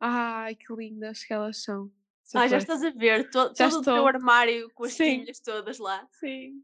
ai 0.00 0.54
que 0.54 0.72
lindas 0.72 1.24
que 1.24 1.32
elas 1.32 1.62
são. 1.62 1.90
Ah, 2.34 2.46
já 2.48 2.56
estás 2.58 2.82
a 2.82 2.90
ver 2.90 3.28
to- 3.30 3.52
Já 3.56 3.68
todo 3.68 3.80
o 3.80 3.84
teu 3.84 4.06
armário 4.06 4.70
com 4.74 4.84
as 4.84 4.94
Sim. 4.94 5.20
tilhas 5.20 5.40
todas 5.40 5.78
lá. 5.78 6.08
Sim. 6.12 6.62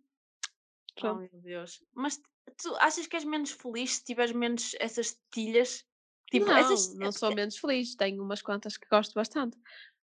Oh 0.98 1.00
Pronto. 1.00 1.30
meu 1.32 1.42
Deus. 1.42 1.82
Mas 1.94 2.20
tu 2.62 2.74
achas 2.76 3.06
que 3.06 3.16
és 3.16 3.24
menos 3.24 3.50
feliz 3.50 3.96
se 3.96 4.04
tiveres 4.04 4.32
menos 4.32 4.74
essas 4.80 5.20
tilhas? 5.30 5.86
Tipo, 6.30 6.46
não, 6.46 6.56
essas. 6.56 6.94
não 6.94 7.12
sou 7.12 7.34
menos 7.34 7.56
feliz. 7.56 7.94
Tenho 7.94 8.22
umas 8.22 8.42
quantas 8.42 8.76
que 8.76 8.88
gosto 8.88 9.14
bastante. 9.14 9.56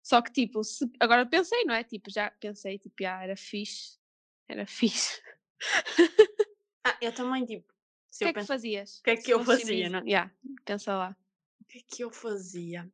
Só 0.02 0.20
que, 0.22 0.32
tipo, 0.32 0.62
se... 0.62 0.90
agora 1.00 1.26
pensei, 1.26 1.64
não 1.64 1.74
é? 1.74 1.82
Tipo, 1.82 2.10
já 2.10 2.30
pensei, 2.30 2.78
tipo, 2.78 2.94
ah, 3.06 3.22
era 3.22 3.36
fixe. 3.36 3.98
Era 4.48 4.66
fixe. 4.66 5.20
Ah, 6.84 6.96
eu 7.00 7.12
também, 7.14 7.44
tipo. 7.44 7.72
O 7.72 8.18
que 8.18 8.24
é 8.24 8.28
que 8.28 8.34
penso, 8.34 8.46
fazias? 8.46 8.98
o 9.00 9.02
que 9.02 9.10
é 9.10 9.16
se 9.16 9.22
que 9.24 9.32
eu 9.32 9.44
fosses 9.44 9.62
fazia, 9.62 9.90
não 9.90 9.98
é? 9.98 10.02
Yeah, 10.02 10.32
pensa 10.64 10.96
lá. 10.96 11.16
O 11.60 11.64
que 11.64 11.78
é 11.78 11.82
que 11.82 12.04
eu 12.04 12.10
fazia? 12.10 12.88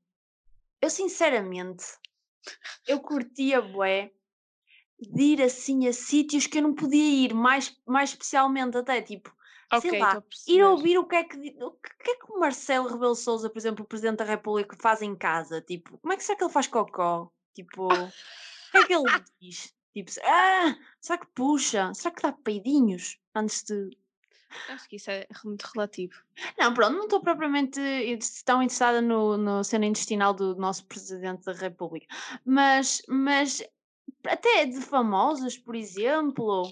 Eu 0.81 0.89
sinceramente, 0.89 1.85
eu 2.87 3.01
curtia 3.01 3.61
bué 3.61 4.11
de 5.01 5.23
ir 5.23 5.43
assim 5.43 5.87
a 5.89 5.93
sítios 5.93 6.47
que 6.47 6.59
eu 6.59 6.63
não 6.63 6.75
podia 6.75 7.27
ir, 7.27 7.35
mais, 7.35 7.77
mais 7.87 8.11
especialmente 8.11 8.77
até 8.77 9.01
tipo, 9.01 9.35
sei 9.81 9.91
Ok, 9.91 10.01
lá, 10.01 10.23
ir 10.47 10.63
ouvir 10.63 10.99
o 10.99 11.07
que 11.07 11.17
é 11.17 11.25
que, 11.25 11.37
o 11.63 11.71
que 11.73 12.11
é 12.11 12.17
que 12.17 12.33
o 12.33 12.39
Marcelo 12.39 12.89
Rebelo 12.89 13.13
de 13.13 13.21
Sousa, 13.21 13.49
por 13.49 13.59
exemplo, 13.59 13.85
o 13.85 13.89
Presidente 13.89 14.19
da 14.19 14.25
República, 14.25 14.77
faz 14.81 15.01
em 15.03 15.15
casa, 15.15 15.61
tipo, 15.61 15.99
como 15.99 16.13
é 16.13 16.17
que 16.17 16.25
será 16.25 16.37
que 16.39 16.45
ele 16.45 16.53
faz 16.53 16.67
cocó? 16.67 17.33
Tipo, 17.55 17.87
o 17.89 18.13
que 18.73 18.79
é 18.79 18.85
que 18.85 18.95
ele 18.95 19.05
diz? 19.41 19.75
Tipo, 19.95 20.11
ah, 20.25 20.77
será 21.01 21.19
que 21.19 21.27
puxa? 21.35 21.93
Será 21.95 22.15
que 22.15 22.23
dá 22.23 22.33
peidinhos 22.33 23.19
antes 23.35 23.63
de 23.65 23.91
Acho 24.69 24.89
que 24.89 24.97
isso 24.97 25.11
é 25.11 25.27
muito 25.45 25.63
relativo. 25.63 26.15
Não, 26.59 26.75
pronto, 26.75 26.97
não 26.97 27.05
estou 27.05 27.21
propriamente 27.21 27.81
tão 28.45 28.63
interessada 28.63 29.01
no, 29.01 29.37
no 29.37 29.63
cena 29.63 29.87
intestinal 29.87 30.35
do 30.35 30.57
nosso 30.57 30.85
Presidente 30.87 31.45
da 31.45 31.53
República, 31.53 32.07
mas, 32.45 33.03
mas 33.09 33.63
até 34.27 34.67
de 34.67 34.81
famosos, 34.81 35.57
por 35.59 35.75
exemplo, 35.75 36.71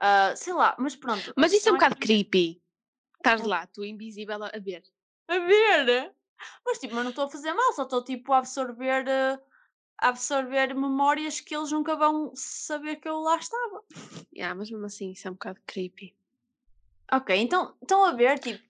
ah, 0.00 0.34
sei 0.36 0.52
lá, 0.52 0.74
mas 0.78 0.96
pronto, 0.96 1.32
Mas 1.36 1.52
isso 1.52 1.68
é 1.68 1.72
um 1.72 1.76
é 1.76 1.78
bocado 1.78 1.96
creepy. 1.96 2.60
Estás 3.18 3.40
É. 3.40 3.46
lá, 3.46 3.66
tu 3.66 3.84
invisível 3.84 4.42
a 4.44 4.58
ver. 4.58 4.82
a 5.28 5.38
ver, 5.38 6.14
mas 6.64 6.78
tipo, 6.78 6.94
mas 6.94 7.04
não 7.04 7.10
estou 7.10 7.24
a 7.24 7.30
fazer 7.30 7.52
mal, 7.54 7.72
só 7.72 7.82
estou 7.82 8.04
tipo 8.04 8.32
a 8.32 8.38
absorver, 8.38 9.08
ah, 9.08 9.40
a 9.98 10.08
absorver 10.08 10.74
memórias 10.74 11.40
que 11.40 11.56
eles 11.56 11.72
nunca 11.72 11.96
vão 11.96 12.32
saber 12.34 12.96
que 12.96 13.08
eu 13.08 13.18
lá 13.20 13.36
estava. 13.36 13.82
Yeah, 14.34 14.54
mas 14.54 14.70
mesmo 14.70 14.86
assim, 14.86 15.10
isso 15.12 15.26
é 15.26 15.30
um 15.30 15.34
bocado 15.34 15.60
creepy. 15.66 16.14
Ok, 17.12 17.34
então 17.36 17.74
estão 17.80 18.04
a 18.04 18.12
ver, 18.12 18.38
tipo, 18.38 18.62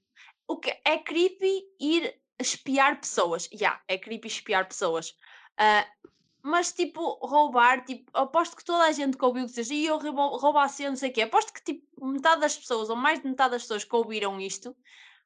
o 0.47 0.57
que 0.59 0.71
é 0.85 0.99
creepy 0.99 1.65
ir 1.81 2.21
espiar 2.39 3.01
pessoas. 3.01 3.49
Já, 3.53 3.81
é 3.89 3.99
creepy 3.99 4.29
espiar 4.29 4.69
pessoas. 4.69 5.17
Ah, 5.59 5.87
mas 6.47 6.73
tipo, 6.73 7.19
roubar, 7.27 7.85
tipo, 7.85 8.11
aposto 8.17 8.57
que 8.57 8.65
toda 8.65 8.85
a 8.85 8.93
gente 8.93 9.17
que 9.17 9.25
ouviu 9.25 9.45
dizer 9.47 9.67
e 9.75 9.87
eu 9.87 9.99
roubo- 9.99 10.37
roubo 10.37 10.59
a 10.59 10.69
cena, 10.69 10.91
não 10.91 10.97
sei 10.97 11.11
o 11.11 11.13
quê. 11.13 11.23
Aposto 11.23 11.53
que 11.53 11.63
tipo, 11.63 12.07
metade 12.07 12.41
das 12.41 12.57
pessoas, 12.57 12.89
ou 12.89 12.95
mais 12.97 13.21
de 13.21 13.27
metade 13.29 13.51
das 13.53 13.63
pessoas 13.63 13.83
que 13.85 13.97
ouviram 13.97 14.41
isto, 14.41 14.77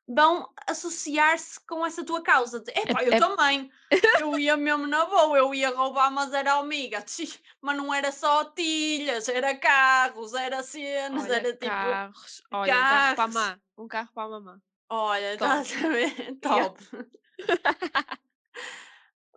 vão 0.09 0.51
associar-se 0.67 1.61
com 1.67 1.85
essa 1.85 2.03
tua 2.05 2.23
causa. 2.23 2.61
De, 2.61 2.71
Epá, 2.73 3.05
eu 3.05 3.13
é- 3.13 3.19
também. 3.21 3.71
Eu 4.19 4.39
ia 4.39 4.57
mesmo 4.57 4.87
na 4.87 5.05
boa, 5.05 5.37
eu 5.37 5.55
ia 5.55 5.71
roubar, 5.75 6.11
mas 6.11 6.33
era 6.33 6.55
amiga. 6.55 7.05
Mas 7.61 7.77
não 7.77 7.93
era 7.93 8.11
só 8.11 8.45
tilhas, 8.47 9.29
era 9.29 9.55
carros, 9.55 10.33
era 10.33 10.63
cenas, 10.63 11.25
Olha, 11.25 11.35
era 11.35 11.53
tipo. 11.53 11.67
carros. 11.67 12.43
Olha, 12.51 12.73
um 12.75 12.79
carro 12.79 12.89
para 12.89 13.13
a 13.13 13.15
carros. 13.17 13.35
mamã. 13.35 13.61
Um 13.77 13.89
carro 13.89 14.09
para 14.15 14.23
a 14.25 14.29
mamã. 14.31 14.63
Olha, 14.89 15.37
Top. 15.39 15.61
estás 15.61 15.85
a 15.85 15.89
ver? 15.89 16.39
Top. 16.41 16.81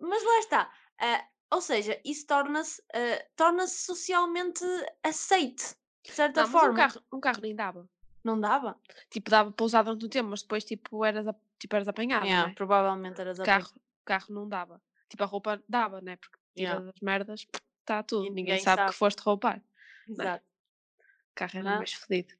Mas 0.01 0.23
lá 0.23 0.39
está. 0.39 0.71
ah, 0.99 1.25
ou 1.53 1.61
seja, 1.61 1.99
isso 2.03 2.25
torna-se 2.27 2.81
ah, 2.93 3.25
torna-se 3.35 3.83
socialmente 3.85 4.63
aceite, 5.03 5.75
de 6.03 6.11
certa 6.11 6.41
Não, 6.41 6.47
mas 6.49 6.55
um 6.55 6.59
forma. 6.59 6.75
carro, 6.77 7.01
um 7.13 7.19
carro 7.19 7.39
nem 7.41 7.55
dava. 7.55 7.89
Não 8.23 8.39
dava? 8.39 8.79
Tipo, 9.09 9.29
dava 9.29 9.51
para 9.51 9.65
usar 9.65 9.83
durante 9.83 10.05
um 10.05 10.09
tempo, 10.09 10.29
mas 10.29 10.41
depois 10.41 10.63
tipo, 10.63 11.03
eras, 11.03 11.27
a- 11.27 11.35
tipo, 11.59 11.75
eras 11.75 11.87
apanhado, 11.87 12.25
Yeah, 12.25 12.43
não 12.47 12.51
é? 12.51 12.55
Provavelmente 12.55 13.19
eras 13.19 13.39
a 13.39 13.43
Carro, 13.43 13.73
carro 14.05 14.33
não 14.33 14.47
dava. 14.47 14.81
Tipo, 15.09 15.23
a 15.23 15.27
roupa 15.27 15.61
dava, 15.67 15.99
né? 16.01 16.15
Porque 16.15 16.37
tira 16.55 16.69
Yeah. 16.71 16.85
das 16.85 16.99
merdas, 17.01 17.45
está 17.81 18.01
tudo. 18.03 18.25
E 18.25 18.29
ninguém, 18.29 18.43
ninguém 18.45 18.63
sabe, 18.63 18.77
sabe. 18.81 18.91
que 18.91 18.97
foste 18.97 19.19
roubar. 19.19 19.61
Exato. 20.07 20.43
carro 21.35 21.51
era 21.59 21.69
Não. 21.71 21.77
mais 21.77 21.93
fedido. 21.93 22.33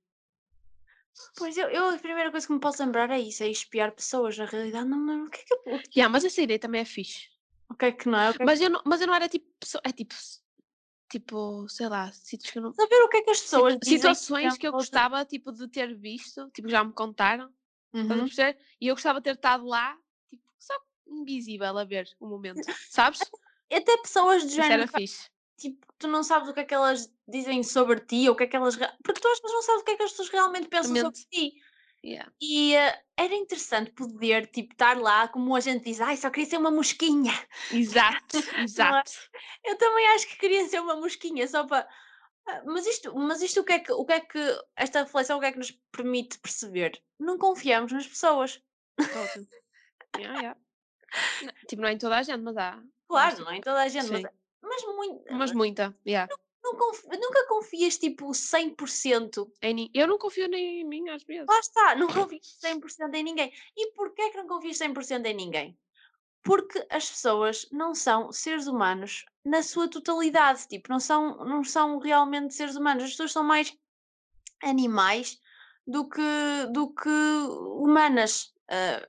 Pois 1.37 1.55
eu, 1.57 1.67
eu, 1.69 1.89
a 1.89 1.97
primeira 1.99 2.31
coisa 2.31 2.47
que 2.47 2.53
me 2.53 2.59
posso 2.59 2.83
lembrar 2.83 3.09
é 3.11 3.19
isso, 3.19 3.43
é 3.43 3.47
espiar 3.49 3.91
pessoas. 3.91 4.37
Na 4.37 4.45
realidade, 4.45 4.87
não 4.87 4.97
me 4.97 5.11
lembro 5.11 5.27
o 5.27 5.29
que 5.31 5.41
é 5.41 5.43
que, 5.43 5.53
eu- 5.53 5.81
Yeah, 5.95 6.09
mas 6.11 6.23
essa 6.25 6.41
ideia 6.41 6.57
também 6.59 6.81
é 6.81 6.85
fixe. 6.85 7.29
O 7.73 7.77
que, 7.77 7.85
é 7.85 7.91
que 7.91 8.07
não 8.07 8.19
é. 8.19 8.29
O 8.29 8.33
que 8.33 8.41
é 8.43 8.45
Mas 8.45 8.61
eu 8.61 8.69
não, 8.69 8.81
mas 8.85 9.01
eu 9.01 9.07
não 9.07 9.15
era 9.15 9.27
tipo. 9.27 9.45
pessoa- 9.59 9.81
É 9.83 9.91
tipo. 9.91 10.13
Tipo, 11.09 11.67
sei 11.69 11.87
lá, 11.89 12.11
sítios 12.11 12.49
que 12.51 12.57
eu 12.57 12.63
não. 12.63 12.73
Saber 12.73 12.95
o 13.03 13.09
que 13.09 13.17
é 13.17 13.21
que 13.21 13.29
as 13.31 13.41
pessoas 13.41 13.73
situ- 13.73 13.83
dizem. 13.83 13.97
situações 13.99 14.57
que 14.57 14.67
eu 14.67 14.71
gostava 14.71 15.23
tipo, 15.25 15.51
de 15.51 15.67
ter 15.67 15.93
visto, 15.95 16.49
tipo, 16.51 16.67
já 16.69 16.83
me 16.83 16.91
contaram, 16.91 17.53
estás 17.93 18.11
a 18.11 18.13
Uhum. 18.15 18.25
perceber? 18.27 18.57
E 18.81 18.87
eu 18.87 18.95
gostava 18.95 19.19
de 19.19 19.25
ter 19.25 19.35
estado 19.35 19.63
lá, 19.65 19.95
tipo, 20.29 20.43
só 20.57 20.73
invisível 21.07 21.77
a 21.77 21.83
ver 21.83 22.09
o 22.19 22.25
momento, 22.27 22.61
sabes? 22.89 23.19
Até 23.71 23.97
pessoas 23.97 24.41
de 24.41 24.47
Isso 24.49 24.55
género 24.55 24.83
era 24.83 24.87
fixe. 24.91 25.29
tipo, 25.57 25.85
tu 25.99 26.07
não 26.07 26.23
sabes 26.23 26.49
o 26.49 26.53
que 26.53 26.61
é 26.61 26.65
que 26.65 26.73
elas 26.73 27.11
dizem 27.27 27.61
sobre 27.63 27.99
ti, 27.99 28.27
ou 28.27 28.33
o 28.33 28.37
que 28.37 28.43
é 28.43 28.47
que 28.47 28.55
elas. 28.55 28.75
Porque 29.03 29.21
tu 29.21 29.27
às 29.27 29.39
vezes 29.39 29.53
não 29.53 29.61
sabes 29.61 29.81
o 29.81 29.85
que 29.85 29.91
é 29.91 29.97
que 29.97 30.03
as 30.03 30.11
pessoas 30.11 30.29
realmente 30.29 30.67
pensam 30.67 30.95
sobre 30.95 31.19
ti. 31.29 31.53
Yeah. 32.03 32.29
E 32.41 32.75
eh, 32.75 33.01
era 33.15 33.33
interessante 33.33 33.91
poder, 33.91 34.47
tipo, 34.47 34.73
estar 34.73 34.97
lá, 34.97 35.27
como 35.29 35.55
a 35.55 35.59
gente 35.61 35.85
diz, 35.85 36.01
ai, 36.01 36.17
só 36.17 36.29
queria 36.29 36.49
ser 36.49 36.57
uma 36.57 36.71
mosquinha. 36.71 37.31
Exato, 37.71 38.37
exato. 38.59 39.11
Eu 39.63 39.77
também 39.77 40.05
acho 40.07 40.27
que 40.27 40.37
queria 40.37 40.67
ser 40.67 40.81
uma 40.81 40.95
mosquinha, 40.97 41.47
só 41.47 41.65
para. 41.65 41.87
Ah, 42.45 42.61
Mas 42.65 42.85
isto, 42.85 43.15
mas 43.15 43.41
isto 43.41 43.61
o 43.61 43.63
que 43.63 43.71
é 43.71 43.79
que, 43.79 43.91
o 43.93 44.05
que 44.05 44.13
é 44.13 44.19
que, 44.19 44.39
esta 44.75 45.03
reflexão, 45.03 45.37
o 45.37 45.39
que 45.39 45.45
é 45.45 45.51
que 45.53 45.57
nos 45.57 45.71
permite 45.93 46.39
perceber? 46.39 47.01
Não 47.17 47.37
confiamos 47.37 47.91
nas 47.91 48.07
pessoas. 48.07 48.61
Yeah, 50.15 50.39
yeah. 50.39 50.59
Não, 51.41 51.53
tipo, 51.67 51.81
não 51.81 51.89
é 51.89 51.93
em 51.93 51.97
toda 51.97 52.15
a 52.15 52.21
gente, 52.21 52.43
mas 52.43 52.55
há. 52.55 52.79
Claro, 53.07 53.35
mas, 53.35 53.39
não 53.39 53.51
é 53.51 53.57
em 53.57 53.61
toda 53.61 53.81
a 53.81 53.87
gente, 53.87 54.11
mas, 54.11 54.21
sim. 54.21 54.27
mas, 54.61 54.83
muito, 54.83 55.23
Mas 55.31 55.51
muita, 55.51 55.97
yeah. 56.05 56.29
não 56.29 56.37
conf- 56.71 57.03
nunca 57.19 57.45
confias, 57.47 57.97
tipo, 57.97 58.33
100%. 58.33 59.51
Em 59.61 59.73
ni- 59.73 59.91
Eu 59.93 60.07
não 60.07 60.17
confio 60.17 60.47
nem 60.47 60.81
em 60.81 60.83
mim 60.85 61.09
às 61.09 61.23
vezes. 61.23 61.45
Lá 61.47 61.59
está, 61.59 61.95
não 61.95 62.07
confias 62.07 62.57
100% 62.59 63.13
em 63.15 63.23
ninguém. 63.23 63.51
E 63.75 63.91
porquê 63.93 64.29
que 64.29 64.37
não 64.37 64.47
confias 64.47 64.77
100% 64.77 65.25
em 65.25 65.33
ninguém? 65.33 65.77
Porque 66.43 66.85
as 66.89 67.09
pessoas 67.09 67.67
não 67.71 67.93
são 67.95 68.31
seres 68.31 68.67
humanos 68.67 69.25
na 69.45 69.61
sua 69.63 69.87
totalidade, 69.87 70.67
tipo, 70.67 70.89
não 70.89 70.99
são, 70.99 71.37
não 71.45 71.63
são 71.63 71.99
realmente 71.99 72.53
seres 72.53 72.75
humanos. 72.75 73.03
As 73.03 73.09
pessoas 73.11 73.31
são 73.31 73.43
mais 73.43 73.73
animais 74.61 75.39
do 75.85 76.07
que, 76.07 76.21
do 76.71 76.93
que 76.93 77.09
humanas. 77.79 78.53
Ah, 78.69 79.07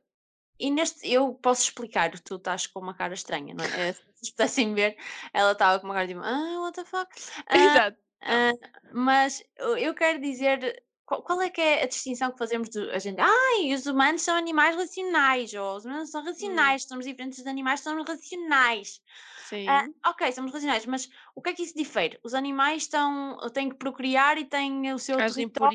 e 0.59 0.71
neste, 0.71 1.11
eu 1.11 1.35
posso 1.35 1.63
explicar, 1.63 2.19
tu 2.21 2.37
estás 2.37 2.67
com 2.67 2.81
uma 2.81 2.95
cara 2.95 3.15
estranha, 3.15 3.55
não 3.55 3.65
é? 3.65 3.97
Se 4.25 4.31
vocês 4.31 4.35
pudessem 4.35 4.75
ver, 4.75 4.97
ela 5.33 5.53
estava 5.53 5.79
com 5.79 5.87
uma 5.87 5.95
cara 5.95 6.07
tipo, 6.07 6.21
ah, 6.21 6.61
what 6.61 6.75
the 6.75 6.85
fuck? 6.85 7.11
Ah, 7.47 7.57
Exato. 7.57 7.99
ah, 8.23 8.53
mas 8.93 9.43
eu 9.57 9.95
quero 9.95 10.21
dizer, 10.21 10.83
qual, 11.07 11.23
qual 11.23 11.43
é 11.43 11.51
que 11.51 11.61
é 11.61 11.83
a 11.83 11.87
distinção 11.87 12.33
que 12.33 12.39
fazemos 12.39 12.69
do, 12.71 12.91
a 12.91 12.99
gente? 12.99 13.21
Ai, 13.21 13.75
os 13.75 13.87
humanos 13.87 14.23
são 14.23 14.37
animais 14.37 14.75
racionais, 14.75 15.53
ou 15.53 15.77
os 15.77 15.85
humanos 15.85 16.11
são 16.11 16.25
racionais, 16.25 16.85
somos 16.85 17.05
diferentes 17.05 17.39
dos 17.39 17.47
animais, 17.47 17.81
somos 17.81 18.05
racionais. 18.09 19.03
Sim. 19.49 19.69
Ah, 19.69 19.87
ok, 20.07 20.33
somos 20.33 20.53
racionais, 20.53 20.87
mas 20.87 21.09
o 21.35 21.43
que 21.43 21.51
é 21.51 21.53
que 21.53 21.63
isso 21.63 21.75
difere? 21.77 22.19
Os 22.23 22.33
animais 22.33 22.85
estão, 22.85 23.37
têm 23.53 23.69
que 23.69 23.77
procriar 23.77 24.39
e 24.39 24.47
têm 24.47 24.93
o 24.93 24.99
seu 24.99 25.21
Agem 25.21 25.49
por 25.49 25.69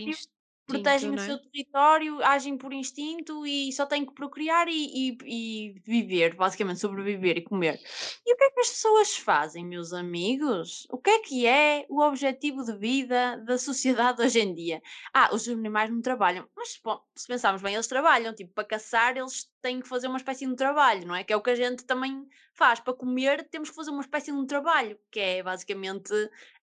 território, 0.69 0.87
instinto, 0.87 1.07
protegem 1.07 1.13
o 1.13 1.19
é? 1.19 1.19
seu 1.19 1.37
território, 1.39 2.23
agem 2.23 2.57
por 2.57 2.71
instinto 2.73 3.45
e 3.45 3.71
só 3.73 3.85
têm 3.85 4.05
que 4.05 4.13
procriar 4.13 4.67
e, 4.67 5.11
e- 5.11 5.17
e 5.25 5.79
viver, 5.85 6.35
basicamente 6.35 6.79
sobreviver 6.79 7.37
e 7.37 7.43
comer. 7.43 7.79
E 8.25 8.33
o 8.33 8.37
que 8.37 8.43
é 8.43 8.49
que 8.51 8.59
as 8.61 8.69
pessoas 8.69 9.17
fazem, 9.17 9.65
meus 9.65 9.93
amigos? 9.93 10.85
O 10.91 10.97
que 10.97 11.09
é 11.09 11.19
que 11.21 11.45
é 11.47 11.85
o 11.89 12.01
objetivo 12.01 12.63
de 12.63 12.77
vida 12.77 13.37
da 13.45 13.57
sociedade 13.57 14.21
hoje 14.23 14.39
em 14.39 14.53
dia? 14.53 14.81
Ah, 15.13 15.29
os 15.33 15.47
animais 15.47 15.89
não 15.89 16.01
trabalham, 16.01 16.47
mas 16.55 16.79
bom, 16.83 16.99
se 17.17 17.27
pensarmos 17.27 17.61
bem, 17.61 17.73
eles 17.73 17.87
trabalham, 17.87 18.33
tipo, 18.33 18.53
para 18.53 18.63
caçar 18.67 19.17
eles 19.17 19.49
têm 19.61 19.79
que 19.79 19.87
fazer 19.87 20.07
uma 20.07 20.17
espécie 20.17 20.45
de 20.45 20.51
um 20.51 20.55
trabalho, 20.55 21.07
não 21.07 21.15
é? 21.15 21.23
Que 21.23 21.33
é 21.33 21.37
o 21.37 21.41
que 21.41 21.49
a 21.49 21.55
gente 21.55 21.85
também 21.85 22.27
faz, 22.53 22.79
para 22.79 22.93
comer 22.93 23.47
temos 23.49 23.69
que 23.69 23.75
fazer 23.75 23.91
uma 23.91 24.01
espécie 24.01 24.31
de 24.31 24.37
um 24.37 24.45
trabalho, 24.45 24.99
que 25.11 25.19
é 25.19 25.43
basicamente 25.43 26.13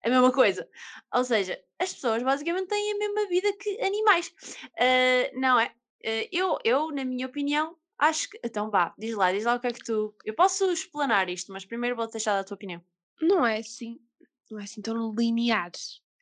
a 0.04 0.10
mesma 0.10 0.32
coisa. 0.32 0.68
Ou 1.12 1.24
seja, 1.24 1.60
as 1.78 1.92
pessoas 1.92 2.22
basicamente 2.22 2.68
têm 2.68 2.92
a 2.92 2.98
mesma 2.98 3.28
vida 3.28 3.52
que 3.58 3.80
animais. 3.82 4.32
Ah, 4.78 5.30
não 5.34 5.58
é? 5.58 5.72
Ah, 6.04 6.28
eu, 6.30 6.58
eu, 6.64 6.90
na 6.92 7.04
minha 7.04 7.26
opinião, 7.26 7.76
acho 7.98 8.30
que. 8.30 8.40
Então 8.44 8.70
vá, 8.70 8.94
diz 8.98 9.14
lá, 9.14 9.32
diz 9.32 9.44
lá 9.44 9.54
o 9.54 9.60
que 9.60 9.66
é 9.66 9.72
que 9.72 9.84
tu. 9.84 10.14
Eu 10.24 10.34
posso 10.34 10.70
explanar 10.70 11.28
isto, 11.28 11.52
mas 11.52 11.64
primeiro 11.64 11.96
vou 11.96 12.08
deixar 12.08 12.34
da 12.34 12.44
tua 12.44 12.54
opinião. 12.54 12.82
Não 13.20 13.46
é 13.46 13.58
assim, 13.58 13.98
não 14.50 14.60
é 14.60 14.64
assim 14.64 14.82
tão 14.82 15.14
linear. 15.14 15.70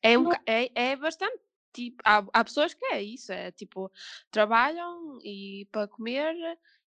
É, 0.03 0.19
um, 0.19 0.31
é, 0.47 0.71
é 0.75 0.97
bastante. 0.97 1.44
Tipo, 1.75 1.97
há, 2.05 2.25
há 2.33 2.45
pessoas 2.45 2.73
que 2.73 2.85
é 2.87 3.03
isso, 3.03 3.33
é 3.33 3.51
tipo, 3.51 3.91
trabalham 4.31 5.19
e 5.23 5.67
para 5.73 5.89
comer 5.89 6.35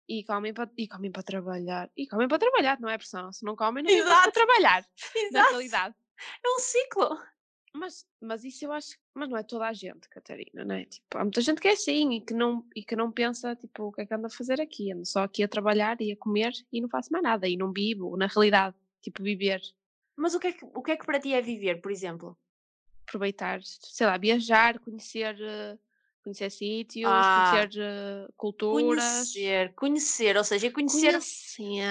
e 0.08 0.24
comem 0.24 0.54
para 0.54 0.70
e 0.76 0.88
comem 0.88 1.12
para 1.12 1.22
trabalhar. 1.22 1.90
E 1.94 2.06
comem 2.06 2.26
para 2.26 2.38
trabalhar, 2.38 2.80
não 2.80 2.88
é 2.88 2.96
pressão. 2.96 3.30
Se 3.32 3.44
não 3.44 3.54
comem, 3.54 3.84
não 3.84 3.90
força 3.90 4.06
para 4.06 4.14
Exato. 4.14 4.32
trabalhar, 4.32 4.82
na 4.82 4.88
Exato. 5.20 5.50
realidade. 5.50 5.94
É 6.44 6.48
um 6.48 6.58
ciclo. 6.58 7.18
Mas, 7.74 8.06
mas 8.20 8.44
isso 8.44 8.64
eu 8.64 8.72
acho, 8.72 8.98
mas 9.14 9.28
não 9.28 9.36
é 9.36 9.42
toda 9.42 9.66
a 9.66 9.72
gente, 9.74 10.08
Catarina, 10.08 10.64
não 10.64 10.74
é? 10.74 10.86
Tipo, 10.86 11.18
há 11.18 11.22
muita 11.22 11.40
gente 11.42 11.60
que 11.60 11.68
é 11.68 11.72
assim 11.72 12.14
e 12.14 12.20
que 12.24 12.32
não, 12.32 12.66
e 12.74 12.82
que 12.82 12.96
não 12.96 13.12
pensa, 13.12 13.54
tipo, 13.54 13.84
o 13.84 13.92
que 13.92 14.00
é 14.00 14.06
que 14.06 14.14
anda 14.14 14.26
a 14.26 14.30
fazer 14.30 14.58
aqui? 14.60 14.90
Ando 14.90 15.04
só 15.04 15.22
aqui 15.22 15.42
a 15.42 15.48
trabalhar 15.48 16.00
e 16.00 16.10
a 16.10 16.16
comer 16.16 16.52
e 16.72 16.80
não 16.80 16.88
faço 16.88 17.12
mais 17.12 17.22
nada 17.22 17.46
e 17.46 17.56
não 17.58 17.70
vivo, 17.70 18.16
na 18.16 18.26
realidade, 18.26 18.74
tipo, 19.02 19.22
viver, 19.22 19.60
Mas 20.16 20.34
o 20.34 20.40
que, 20.40 20.48
é 20.48 20.52
que, 20.52 20.64
o 20.64 20.82
que 20.82 20.92
é 20.92 20.96
que 20.96 21.06
para 21.06 21.20
ti 21.20 21.34
é 21.34 21.42
viver, 21.42 21.80
por 21.80 21.92
exemplo? 21.92 22.36
Aproveitar, 23.08 23.60
sei 23.62 24.06
lá, 24.06 24.16
viajar, 24.18 24.78
conhecer, 24.80 25.36
eh, 25.40 25.78
conhecer 26.22 26.50
sítios, 26.50 27.28
Ah, 27.28 27.30
conhecer 27.30 27.70
eh, 27.78 28.28
culturas. 28.36 29.28
conhecer, 29.28 29.74
conhecer, 29.74 30.36
ou 30.36 30.44
seja, 30.44 30.70
conhecer 30.72 31.24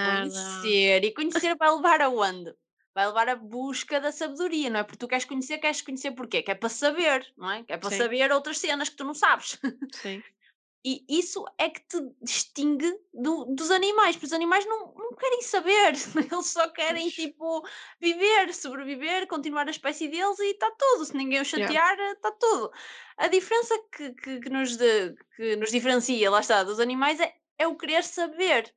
Conhecer. 0.02 1.04
E 1.04 1.12
conhecer 1.14 1.56
vai 1.58 1.70
levar 1.74 2.02
aonde? 2.02 2.54
Vai 2.94 3.06
levar 3.08 3.28
à 3.30 3.36
busca 3.36 4.00
da 4.00 4.12
sabedoria, 4.12 4.70
não 4.70 4.80
é? 4.80 4.84
Porque 4.84 4.98
tu 4.98 5.08
queres 5.08 5.24
conhecer, 5.26 5.58
queres 5.58 5.82
conhecer 5.82 6.12
porquê? 6.12 6.42
Que 6.42 6.52
é 6.52 6.54
para 6.56 6.68
saber, 6.70 7.32
não 7.36 7.50
é? 7.50 7.64
Que 7.64 7.72
é 7.74 7.78
para 7.78 7.90
Sim, 7.90 7.92
saber 7.92 8.32
outras 8.32 8.58
cenas 8.58 8.88
que 8.90 8.96
tu 8.96 9.04
não 9.04 9.14
sabes. 9.14 9.58
sim. 9.90 10.24
E 10.84 11.04
isso 11.08 11.44
é 11.58 11.68
que 11.68 11.80
te 11.88 11.98
distingue 12.22 12.88
do- 13.12 13.46
dos 13.46 13.70
animais, 13.70 14.14
porque 14.14 14.26
os 14.26 14.32
animais 14.32 14.64
não, 14.64 14.94
não 14.94 15.12
querem 15.16 15.42
saber, 15.42 15.92
eles 16.32 16.46
só 16.46 16.68
querem, 16.70 17.10
tipo, 17.10 17.66
viver, 18.00 18.54
sobreviver, 18.54 19.26
continuar 19.26 19.66
a 19.66 19.70
espécie 19.72 20.06
deles 20.08 20.38
e 20.38 20.52
está 20.52 20.70
tudo. 20.70 21.04
Se 21.04 21.16
ninguém 21.16 21.40
os 21.40 21.50
Yeah. 21.50 21.66
chatear, 21.74 22.12
está 22.12 22.30
tudo. 22.32 22.70
A 23.16 23.26
diferença 23.26 23.74
que, 23.94 24.12
que, 24.14 24.40
que 24.40 24.48
nos 24.50 24.76
de- 24.76 25.14
que 25.36 25.56
nos 25.56 25.70
diferencia, 25.70 26.30
lá 26.30 26.40
está, 26.40 26.62
dos 26.62 26.78
animais 26.78 27.18
é, 27.18 27.34
é 27.58 27.66
o 27.66 27.76
querer 27.76 28.04
saber. 28.04 28.72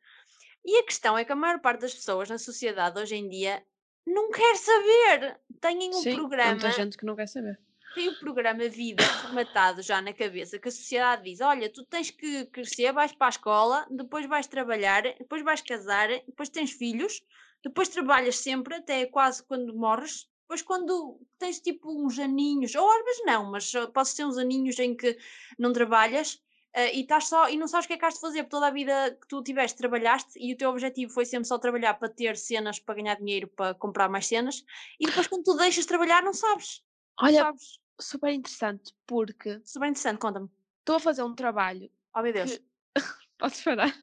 E 0.66 0.78
a 0.80 0.84
questão 0.84 1.18
é 1.18 1.24
que 1.24 1.32
a 1.32 1.36
maior 1.36 1.60
parte 1.60 1.82
das 1.82 1.94
pessoas 1.94 2.30
na 2.30 2.38
sociedade 2.40 3.00
hoje 3.00 3.16
em 3.16 3.30
dia 3.30 3.64
não 4.06 4.32
quer 4.32 4.56
saber. 4.58 5.40
Têm 5.62 5.90
um 5.90 5.94
Sim, 5.94 6.10
há 6.10 6.18
muita 6.18 6.28
programa, 6.28 6.72
gente 6.72 6.98
que 6.98 7.06
não 7.06 7.16
quer 7.16 7.28
saber. 7.28 7.60
Têm 7.94 8.10
o 8.10 8.20
programa 8.20 8.68
vida 8.68 9.04
formatado 9.04 9.82
já 9.82 10.02
na 10.02 10.14
cabeça, 10.14 10.60
que 10.60 10.68
a 10.68 10.72
sociedade 10.72 11.24
diz: 11.24 11.42
olha, 11.42 11.72
tu 11.72 11.84
tens 11.86 12.10
que 12.10 12.46
crescer, 12.48 12.92
vais 12.92 13.12
para 13.14 13.28
a 13.28 13.30
escola, 13.30 13.88
depois 13.90 14.26
vais 14.26 14.48
trabalhar, 14.48 15.04
depois 15.04 15.44
vais 15.44 15.62
casar, 15.62 16.10
depois 16.26 16.50
tens 16.50 16.72
filhos, 16.72 17.22
depois 17.64 17.90
trabalhas 17.90 18.38
sempre 18.38 18.76
até 18.76 19.06
quase 19.06 19.44
quando 19.44 19.74
morres. 19.74 20.30
Depois, 20.44 20.62
quando 20.64 21.18
tens 21.40 21.62
tipo 21.62 21.90
uns 21.90 22.20
aninhos, 22.20 22.76
ou 22.76 22.92
às 22.92 23.06
vezes 23.06 23.22
não, 23.26 23.50
mas 23.50 23.74
uh, 23.74 23.90
podes 23.90 24.14
ter 24.14 24.26
uns 24.26 24.38
aninhos 24.38 24.78
em 24.80 24.94
que 24.94 25.18
não 25.58 25.72
trabalhas, 25.72 26.42
ah, 26.74 26.86
e 26.88 27.02
estás 27.02 27.28
só 27.28 27.50
e 27.50 27.58
não 27.58 27.68
sabes 27.68 27.86
o 27.86 27.88
que 27.88 27.94
é 27.94 27.98
que 27.98 28.06
has 28.06 28.14
de 28.14 28.22
fazer, 28.22 28.44
porque 28.44 28.52
toda 28.52 28.68
a 28.68 28.72
vida 28.72 29.18
que 29.22 29.28
tu 29.28 29.44
tiveste, 29.44 29.78
trabalhaste 29.78 30.40
e 30.40 30.54
o 30.54 30.58
teu 30.58 30.70
objetivo 30.70 31.12
foi 31.12 31.26
sempre 31.26 31.48
só 31.48 31.58
trabalhar 31.58 31.96
para 31.96 32.10
ter 32.10 32.38
cenas, 32.38 32.80
para 32.80 32.96
ganhar 32.96 33.16
dinheiro, 33.16 33.48
para 33.48 33.74
comprar 33.74 34.08
mais 34.08 34.28
cenas, 34.28 34.64
e 35.00 35.06
depois 35.06 35.28
quando 35.28 35.44
tu 35.44 35.56
deixas 35.56 35.84
de 35.84 35.88
trabalhar 35.88 36.24
não 36.24 36.34
sabes, 36.34 36.82
não 37.20 37.28
Olha, 37.28 37.40
sabes. 37.40 37.80
Super 38.02 38.32
interessante, 38.32 38.94
porque 39.06 39.50
é 39.50 39.80
bem 39.80 39.90
interessante, 39.90 40.20
conta-me. 40.20 40.50
estou 40.80 40.96
a 40.96 41.00
fazer 41.00 41.24
um 41.24 41.34
trabalho 41.36 41.90
Oh 42.16 42.22
meu 42.22 42.34
Deus. 42.34 42.58
que. 42.58 42.64
Podes 43.38 43.64
parar? 43.64 43.94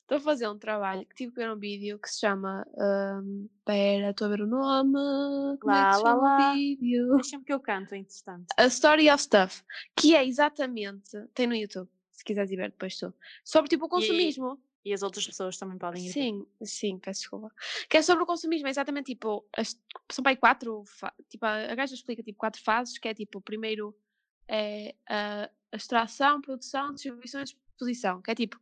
Estou 0.00 0.18
a 0.18 0.20
fazer 0.20 0.48
um 0.48 0.58
trabalho 0.58 1.04
que 1.06 1.14
tive 1.16 1.32
que 1.32 1.40
ver 1.40 1.50
um 1.50 1.58
vídeo 1.58 1.98
que 1.98 2.08
se 2.08 2.20
chama. 2.20 2.64
hum, 2.76 3.48
Pera, 3.64 4.10
estou 4.10 4.26
a 4.26 4.30
ver 4.30 4.40
o 4.42 4.46
nome. 4.46 4.92
Como 5.60 5.74
é 5.74 5.84
que 5.84 5.90
Lá, 5.90 5.92
se 5.92 6.02
lá, 6.04 6.14
lá. 6.14 6.54
vídeo? 6.54 7.16
Deixa-me 7.16 7.44
que 7.44 7.52
eu 7.52 7.60
canto, 7.60 7.94
entretanto. 7.94 8.46
A 8.56 8.66
Story 8.66 9.10
of 9.10 9.22
Stuff, 9.22 9.64
que 9.96 10.14
é 10.14 10.24
exatamente. 10.24 11.10
Tem 11.34 11.46
no 11.48 11.54
YouTube, 11.56 11.88
se 12.12 12.24
quiseres 12.24 12.50
ir 12.52 12.56
ver 12.56 12.70
depois 12.70 12.96
tu. 12.96 13.12
Sobre 13.44 13.68
tipo 13.68 13.86
o 13.86 13.88
consumismo. 13.88 14.54
E 14.54 14.75
as 14.92 15.02
outras 15.02 15.26
pessoas 15.26 15.56
também 15.56 15.78
podem 15.78 16.06
ir. 16.06 16.12
Sim, 16.12 16.46
sim, 16.62 16.98
peço 16.98 17.20
desculpa. 17.20 17.52
Que 17.88 17.98
é 17.98 18.02
sobre 18.02 18.24
o 18.24 18.26
consumismo, 18.26 18.66
é 18.66 18.70
exatamente 18.70 19.12
tipo, 19.12 19.44
as, 19.56 19.80
são 20.10 20.22
aí 20.26 20.36
quatro, 20.36 20.84
tipo, 21.28 21.44
a 21.44 21.74
gaja 21.74 21.94
explica 21.94 22.22
tipo 22.22 22.38
quatro 22.38 22.62
fases, 22.62 22.98
que 22.98 23.08
é 23.08 23.14
tipo, 23.14 23.40
primeiro 23.40 23.96
é 24.48 24.94
a 25.08 25.50
extração, 25.72 26.40
produção, 26.40 26.94
distribuição 26.94 27.40
e 27.40 27.44
exposição, 27.44 28.22
que 28.22 28.30
é 28.30 28.34
tipo, 28.34 28.58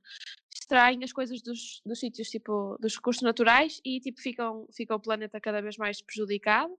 extraem 0.54 1.04
as 1.04 1.12
coisas 1.12 1.42
dos, 1.42 1.82
dos 1.84 2.00
sítios, 2.00 2.28
tipo, 2.28 2.76
dos 2.80 2.96
recursos 2.96 3.22
naturais 3.22 3.80
e 3.84 4.00
tipo, 4.00 4.20
ficam, 4.20 4.66
fica 4.72 4.94
o 4.94 5.00
planeta 5.00 5.40
cada 5.40 5.60
vez 5.60 5.76
mais 5.76 6.00
prejudicado. 6.00 6.76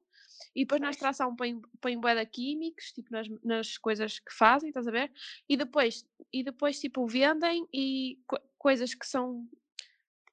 E 0.56 0.62
depois 0.62 0.82
na 0.82 0.90
extração 0.90 1.36
põem, 1.36 1.62
põem 1.82 2.00
de 2.00 2.26
químicos, 2.28 2.92
tipo, 2.94 3.12
nas, 3.12 3.28
nas 3.44 3.78
coisas 3.78 4.20
que 4.20 4.34
fazem, 4.34 4.70
estás 4.70 4.88
a 4.88 4.92
ver? 4.92 5.12
E 5.48 5.56
depois, 5.56 6.06
e 6.32 6.44
depois 6.44 6.80
tipo, 6.80 7.06
vendem 7.08 7.68
e 7.74 8.18
coisas 8.66 8.96
que 8.96 9.06
são 9.06 9.48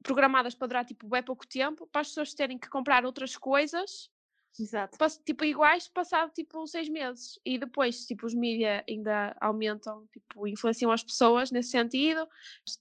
programadas 0.02 0.54
para 0.54 0.66
durar 0.66 0.84
tipo 0.86 1.06
bem 1.06 1.22
pouco 1.22 1.46
tempo, 1.46 1.86
para 1.92 2.00
as 2.00 2.08
pessoas 2.08 2.32
terem 2.32 2.58
que 2.58 2.66
comprar 2.70 3.04
outras 3.04 3.36
coisas, 3.36 4.10
Exato. 4.58 4.96
tipo 5.22 5.44
iguais, 5.44 5.86
passado 5.86 6.32
tipo 6.32 6.66
seis 6.66 6.88
meses. 6.88 7.38
E 7.44 7.58
depois, 7.58 8.06
tipo, 8.06 8.24
os 8.24 8.32
mídia 8.34 8.82
ainda 8.88 9.36
aumentam, 9.38 10.06
tipo, 10.10 10.48
influenciam 10.48 10.90
as 10.90 11.04
pessoas 11.04 11.50
nesse 11.50 11.72
sentido. 11.72 12.26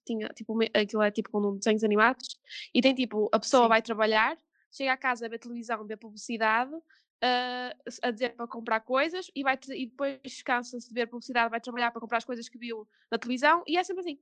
Tinha, 0.05 0.29
tipo, 0.29 0.57
aquilo 0.73 1.01
é 1.01 1.11
tipo 1.11 1.29
com 1.29 1.39
um 1.39 1.57
desenhos 1.57 1.83
animados, 1.83 2.39
e 2.73 2.81
tem 2.81 2.95
tipo, 2.95 3.29
a 3.33 3.37
pessoa 3.37 3.63
Sim. 3.63 3.69
vai 3.69 3.81
trabalhar, 3.81 4.37
chega 4.71 4.93
a 4.93 4.97
casa, 4.97 5.27
vê 5.27 5.37
televisão, 5.37 5.85
vê 5.85 5.97
publicidade. 5.97 6.71
ah, 7.21 7.75
a 8.03 8.09
dizer 8.09 8.35
para 8.37 8.47
comprar 8.47 8.79
coisas 8.79 9.29
e, 9.35 9.43
vai, 9.43 9.59
e 9.69 9.85
depois 9.85 10.41
cansa-se 10.43 10.87
de 10.87 10.93
ver 10.93 11.07
publicidade, 11.07 11.51
vai 11.51 11.59
trabalhar 11.59 11.91
para 11.91 11.99
comprar 11.99 12.19
as 12.19 12.25
coisas 12.25 12.47
que 12.47 12.57
viu 12.57 12.87
na 13.11 13.17
televisão 13.19 13.63
e 13.67 13.77
é 13.77 13.83
sempre 13.83 13.99
assim. 13.99 14.17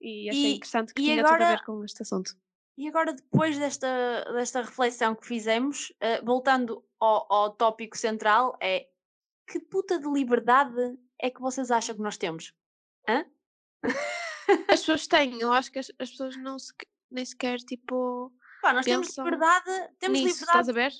E 0.00 0.28
achei 0.30 0.52
E- 0.52 0.54
interessante 0.56 0.94
que 0.94 1.02
tinha 1.02 1.16
tudo 1.16 1.26
a 1.26 1.34
agora- 1.34 1.50
ver 1.56 1.64
com 1.64 1.84
este 1.84 2.02
assunto. 2.02 2.32
E 2.76 2.88
agora, 2.88 3.12
depois 3.12 3.58
desta, 3.58 4.24
desta 4.32 4.62
reflexão 4.62 5.14
que 5.14 5.26
fizemos, 5.26 5.92
eh, 6.00 6.22
voltando 6.22 6.82
ao, 6.98 7.30
ao 7.32 7.50
tópico 7.54 7.96
central, 7.98 8.56
é 8.62 8.88
que 9.46 9.60
puta 9.60 9.98
de 10.00 10.08
liberdade 10.08 10.98
é 11.20 11.30
que 11.30 11.40
vocês 11.40 11.70
acham 11.70 11.94
que 11.94 12.00
nós 12.00 12.16
temos? 12.16 12.54
Hã? 13.06 13.26
As 14.68 14.80
pessoas 14.80 15.06
têm, 15.06 15.38
eu 15.40 15.52
acho 15.52 15.70
que 15.70 15.78
as, 15.78 15.90
as 15.98 16.10
pessoas 16.10 16.36
não 16.38 16.58
se, 16.58 16.72
nem 17.10 17.24
sequer 17.24 17.58
tipo 17.58 18.32
Pá, 18.62 18.72
nós 18.72 18.84
temos 18.86 19.16
liberdade, 19.18 19.70
temos 19.98 20.20
nisso, 20.20 20.40
liberdade 20.40 20.40
estás 20.40 20.68
a 20.68 20.72
ver? 20.72 20.92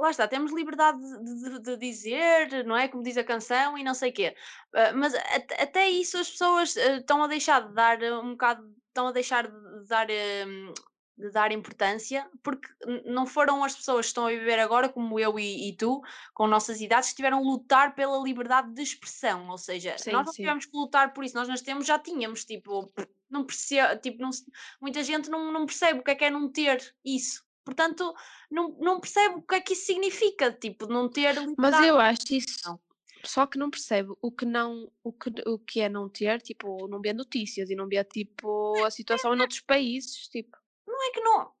Lá 0.00 0.10
está, 0.10 0.26
temos 0.28 0.52
liberdade 0.52 0.98
de, 1.00 1.50
de- 1.50 1.60
de 1.60 1.76
dizer, 1.76 2.64
não 2.64 2.76
é? 2.76 2.88
Como 2.88 3.02
diz 3.02 3.16
a 3.16 3.24
canção 3.24 3.76
e 3.78 3.84
não 3.84 3.94
sei 3.94 4.10
o 4.10 4.12
quê. 4.14 4.36
Ah, 4.74 4.92
mas 4.94 5.14
at- 5.14 5.52
até 5.60 5.88
isso 5.90 6.18
as 6.18 6.30
pessoas 6.30 6.76
ah, 6.76 6.96
estão 6.96 7.22
a 7.22 7.26
deixar 7.26 7.68
de 7.68 7.74
dar 7.74 8.02
ah, 8.02 8.20
um 8.20 8.32
bocado, 8.32 8.74
estão 8.88 9.08
a 9.08 9.12
deixar 9.12 9.46
de 9.48 9.86
dar, 9.88 10.06
hum, 10.46 10.72
de 11.16 11.30
dar 11.30 11.52
importância, 11.52 12.28
porque 12.42 12.66
não 13.04 13.26
foram 13.26 13.62
as 13.62 13.76
pessoas 13.76 14.06
que 14.06 14.10
estão 14.10 14.26
a 14.26 14.30
viver 14.30 14.58
agora, 14.58 14.88
como 14.88 15.18
eu 15.20 15.38
e, 15.38 15.68
e 15.70 15.76
tu, 15.76 16.00
com 16.32 16.46
nossas 16.46 16.80
idades, 16.80 17.10
que 17.10 17.16
tiveram 17.16 17.38
a 17.38 17.40
lutar 17.42 17.94
pela 17.94 18.18
liberdade 18.22 18.72
de 18.72 18.82
expressão. 18.82 19.48
Ou 19.50 19.58
seja, 19.58 19.96
Sim, 19.98 20.12
nós 20.12 20.24
não 20.26 20.32
sim. 20.32 20.42
tivemos 20.42 20.64
que 20.66 20.76
lutar 20.76 21.12
por 21.12 21.22
isso, 21.24 21.34
nós 21.36 21.46
nascemos, 21.48 21.86
já 21.86 21.98
tínhamos, 21.98 22.44
tipo, 22.44 22.90
não 23.28 23.44
percebe, 23.44 24.00
tipo, 24.00 24.22
não, 24.22 24.30
muita 24.80 25.02
gente 25.04 25.28
não, 25.28 25.52
não 25.52 25.66
percebe 25.66 26.00
o 26.00 26.02
que 26.02 26.10
é 26.10 26.14
que 26.14 26.24
é 26.24 26.30
não 26.30 26.50
ter 26.50 26.94
isso. 27.04 27.44
Portanto, 27.64 28.14
não, 28.50 28.70
não 28.80 29.00
percebe 29.00 29.36
o 29.36 29.42
que 29.42 29.54
é 29.54 29.60
que 29.60 29.74
isso 29.74 29.86
significa, 29.86 30.52
tipo, 30.52 30.86
não 30.86 31.08
ter 31.08 31.34
Mas 31.34 31.46
liberdade. 31.46 31.86
eu 31.86 31.98
acho 31.98 32.34
isso. 32.34 32.80
Só 33.24 33.46
que 33.46 33.58
não 33.58 33.70
percebe 33.70 34.12
o 34.22 34.32
que 34.32 34.46
não 34.46 34.90
o 35.04 35.12
que, 35.12 35.30
o 35.46 35.58
que 35.58 35.80
é 35.80 35.88
não 35.88 36.08
ter, 36.08 36.40
tipo, 36.40 36.88
não 36.88 37.00
vê 37.00 37.12
notícias 37.12 37.68
e 37.68 37.74
não 37.74 37.86
vê 37.86 38.02
tipo 38.04 38.82
a 38.82 38.90
situação 38.90 39.34
em 39.34 39.40
outros 39.40 39.60
países, 39.60 40.26
tipo. 40.28 40.56
Não 40.86 41.02
é 41.06 41.10
que 41.10 41.20
não. 41.20 41.52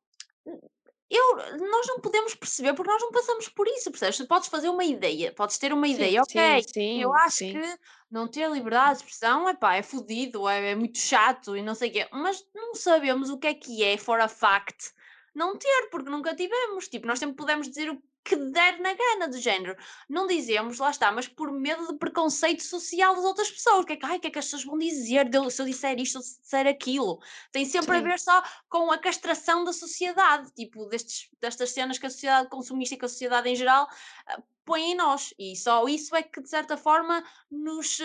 Eu, 1.10 1.36
nós 1.58 1.86
não 1.88 2.00
podemos 2.00 2.36
perceber 2.36 2.72
porque 2.72 2.90
nós 2.90 3.02
não 3.02 3.10
passamos 3.10 3.48
por 3.48 3.66
isso, 3.66 3.90
percebes? 3.90 4.16
Tu 4.16 4.28
podes 4.28 4.48
fazer 4.48 4.68
uma 4.68 4.84
ideia, 4.84 5.32
podes 5.34 5.58
ter 5.58 5.72
uma 5.72 5.88
Sim, 5.88 5.94
ideia, 5.94 6.22
sim, 6.24 6.38
ok. 6.38 6.62
sim, 6.72 7.02
Eu 7.02 7.12
acho 7.14 7.36
sim. 7.38 7.52
que 7.52 7.78
não 8.08 8.28
ter 8.28 8.48
liberdade 8.48 8.98
de 8.98 9.04
expressão 9.04 9.48
epá, 9.48 9.74
é 9.74 9.82
fodido, 9.82 10.48
é, 10.48 10.70
é 10.70 10.74
muito 10.76 10.98
chato 10.98 11.56
e 11.56 11.62
não 11.62 11.74
sei 11.74 11.90
o 11.90 11.92
quê, 11.92 12.08
mas 12.12 12.46
não 12.54 12.76
sabemos 12.76 13.28
o 13.28 13.38
que 13.38 13.48
é 13.48 13.54
que 13.54 13.82
é, 13.82 13.98
for 13.98 14.20
a 14.20 14.28
fact, 14.28 14.92
não 15.34 15.56
ter, 15.56 15.88
porque 15.90 16.10
nunca 16.10 16.34
tivemos. 16.34 16.88
Tipo, 16.88 17.06
nós 17.06 17.18
sempre 17.18 17.36
pudemos 17.36 17.68
dizer 17.68 17.90
o 17.90 18.02
que 18.22 18.36
der 18.36 18.78
na 18.80 18.94
gana, 18.94 19.28
do 19.28 19.38
género. 19.38 19.76
Não 20.08 20.26
dizemos, 20.26 20.78
lá 20.78 20.90
está, 20.90 21.10
mas 21.10 21.26
por 21.26 21.50
medo 21.52 21.88
de 21.88 21.98
preconceito 21.98 22.62
social 22.62 23.14
das 23.14 23.24
outras 23.24 23.50
pessoas. 23.50 23.82
O 23.82 23.86
que 23.86 23.94
é 23.94 23.96
que, 23.96 24.06
ai, 24.06 24.18
que, 24.18 24.26
é 24.26 24.30
que 24.30 24.38
as 24.38 24.44
pessoas 24.44 24.64
vão 24.64 24.78
dizer 24.78 25.28
se 25.50 25.62
eu 25.62 25.66
disser 25.66 25.98
isto, 25.98 26.20
se 26.20 26.36
eu 26.36 26.42
disser 26.42 26.66
aquilo? 26.66 27.20
Tem 27.50 27.64
sempre 27.64 27.96
a 27.96 27.98
Sim. 27.98 28.04
ver 28.04 28.18
só 28.18 28.42
com 28.68 28.90
a 28.90 28.98
castração 28.98 29.64
da 29.64 29.72
sociedade, 29.72 30.52
tipo, 30.52 30.86
destes, 30.86 31.30
destas 31.40 31.70
cenas 31.70 31.98
que 31.98 32.06
a 32.06 32.10
sociedade 32.10 32.48
consumista 32.48 32.94
e 32.94 32.98
que 32.98 33.04
a 33.04 33.08
sociedade 33.08 33.48
em 33.48 33.56
geral 33.56 33.88
ah, 34.26 34.42
põe 34.64 34.92
em 34.92 34.94
nós. 34.94 35.34
E 35.38 35.56
só 35.56 35.88
isso 35.88 36.14
é 36.14 36.22
que, 36.22 36.40
de 36.40 36.48
certa 36.48 36.76
forma, 36.76 37.24
nos, 37.50 37.98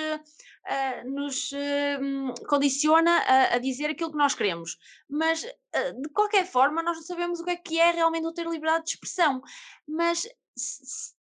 ah, 0.65 1.03
nos 1.05 1.51
hum, 2.01 2.33
condiciona 2.47 3.11
a, 3.19 3.55
a 3.55 3.57
dizer 3.59 3.89
aquilo 3.89 4.11
que 4.11 4.17
nós 4.17 4.33
queremos. 4.33 4.79
Mas, 5.09 5.45
de 5.93 6.09
qualquer 6.09 6.45
forma, 6.45 6.81
nós 6.81 6.97
não 6.97 7.03
sabemos 7.03 7.39
o 7.39 7.43
que 7.43 7.51
é 7.51 7.55
que 7.55 7.79
é 7.79 7.91
realmente 7.91 8.25
o 8.25 8.31
ter 8.31 8.47
liberdade 8.47 8.85
de 8.85 8.91
expressão. 8.91 9.41
Mas, 9.87 10.27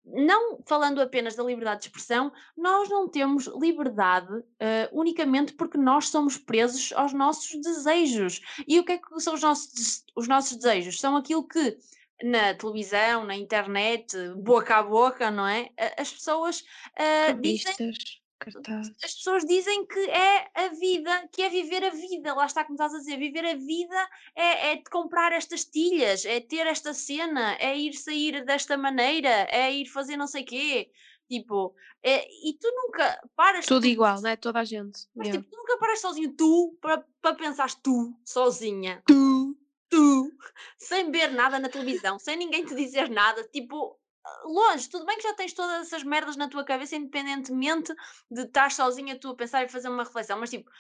não 0.05 0.61
falando 0.67 1.01
apenas 1.01 1.37
da 1.37 1.43
liberdade 1.43 1.83
de 1.83 1.87
expressão, 1.89 2.33
nós 2.57 2.89
não 2.89 3.09
temos 3.09 3.47
liberdade 3.61 4.43
ah, 4.61 4.89
unicamente 4.93 5.53
porque 5.53 5.77
nós 5.77 6.09
somos 6.09 6.39
presos 6.39 6.93
aos 6.93 7.13
nossos 7.13 7.61
desejos. 7.61 8.41
E 8.67 8.79
o 8.81 8.85
que 8.85 8.93
é 8.93 8.99
que 8.99 9.21
são 9.21 9.35
os 9.35 9.43
nossos, 9.43 10.05
os 10.17 10.27
nossos 10.27 10.57
desejos? 10.57 10.99
São 10.99 11.17
aquilo 11.17 11.47
que 11.47 11.77
na 12.23 12.55
televisão, 12.55 13.25
na 13.25 13.37
internet, 13.37 14.17
boca 14.37 14.77
a 14.77 14.83
boca, 14.83 15.31
não 15.31 15.47
é? 15.47 15.71
As 15.97 16.13
pessoas 16.13 16.65
ah, 16.97 17.33
dizem 17.33 17.93
Cartazes. 18.39 18.95
as 19.03 19.15
pessoas 19.15 19.45
dizem 19.45 19.85
que 19.87 19.99
é 20.11 20.51
a 20.55 20.69
vida, 20.69 21.29
que 21.33 21.43
é 21.43 21.49
viver 21.49 21.85
a 21.85 21.91
vida. 21.91 22.35
Lá 22.35 22.47
está 22.47 22.65
como 22.65 22.75
estás 22.77 22.95
a 22.95 22.99
dizer, 22.99 23.17
viver 23.19 23.45
a 23.45 23.55
vida 23.55 24.09
é, 24.35 24.73
é 24.73 24.77
de 24.77 24.85
comprar 24.85 25.33
estas 25.33 25.65
tilhas, 25.65 26.25
é 26.25 26.41
ter 26.41 26.67
esta 26.67 26.95
cena, 26.95 27.57
é 27.61 27.77
ir 27.77 27.95
sair 27.95 28.45
desta 28.45 28.77
maneira, 28.77 29.29
é 29.51 29.73
ir 29.73 29.87
fazer 29.87 30.17
não 30.17 30.27
sei 30.27 30.45
quê. 30.45 30.91
Tipo, 31.29 31.75
é, 32.03 32.27
e 32.49 32.55
tu 32.59 32.71
nunca 32.75 33.21
paras 33.37 33.67
Tudo 33.67 33.83
tu- 33.83 33.89
igual, 33.89 34.21
né? 34.23 34.35
Toda 34.37 34.61
a 34.61 34.65
gente. 34.65 35.07
Mas 35.15 35.29
yeah. 35.29 35.43
tipo, 35.43 35.51
tu 35.51 35.57
nunca 35.59 35.77
paras 35.79 36.01
sozinho, 36.01 36.33
tu, 36.35 36.77
para, 36.81 37.05
pensares 37.35 37.75
tu, 37.75 38.15
sozinha, 38.25 39.03
Tu. 39.07 39.55
tu, 39.91 40.33
sem 40.79 41.11
ver 41.11 41.33
nada 41.33 41.59
na 41.59 41.69
televisão, 41.69 42.19
sem 42.19 42.37
ninguém 42.37 42.65
te 42.65 42.75
dizer 42.75 43.11
nada, 43.11 43.43
tipo, 43.53 43.99
longe, 44.45 44.89
tudo 44.89 45.05
bem 45.07 45.17
que 45.17 45.23
já 45.23 45.35
tens 45.35 45.53
todas 45.53 45.87
essas 45.87 46.03
merdas 46.03 46.37
na 46.37 46.49
tua 46.49 46.65
cabeça, 46.65 46.97
independentemente 46.97 47.95
de 48.31 48.43
estar 48.43 48.71
sozinha 48.71 49.19
tu 49.19 49.31
a 49.31 49.37
pensar 49.37 49.65
e 49.65 49.69
fazer 49.69 49.89
uma 49.89 50.05
reflexão, 50.05 50.39
mas 50.39 50.51
tipo, 50.51 50.71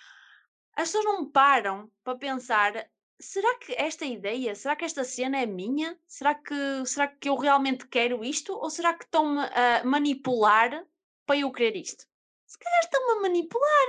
as 0.77 0.89
pessoas 0.89 1.05
não 1.05 1.29
param 1.29 1.91
para 2.05 2.17
pensar. 2.19 2.73
Será 3.21 3.59
que 3.59 3.73
esta 3.73 4.05
ideia, 4.05 4.55
será 4.55 4.77
que 4.77 4.85
esta 4.85 5.03
cena 5.03 5.39
é 5.39 5.47
minha? 5.47 5.99
Será 6.07 6.35
que, 6.35 6.55
será 6.87 7.09
que 7.09 7.29
eu 7.29 7.37
realmente 7.37 7.87
quero 7.89 8.25
isto? 8.25 8.53
Ou 8.57 8.71
será 8.71 8.95
que 8.95 9.05
estão-me 9.05 9.41
a 9.41 9.83
manipular 9.85 10.87
para 11.27 11.39
eu 11.39 11.51
querer 11.51 11.77
isto? 11.77 12.07
Se 12.47 12.57
calhar 12.59 12.81
estão-me 12.85 13.19
a 13.19 13.23
manipular 13.23 13.87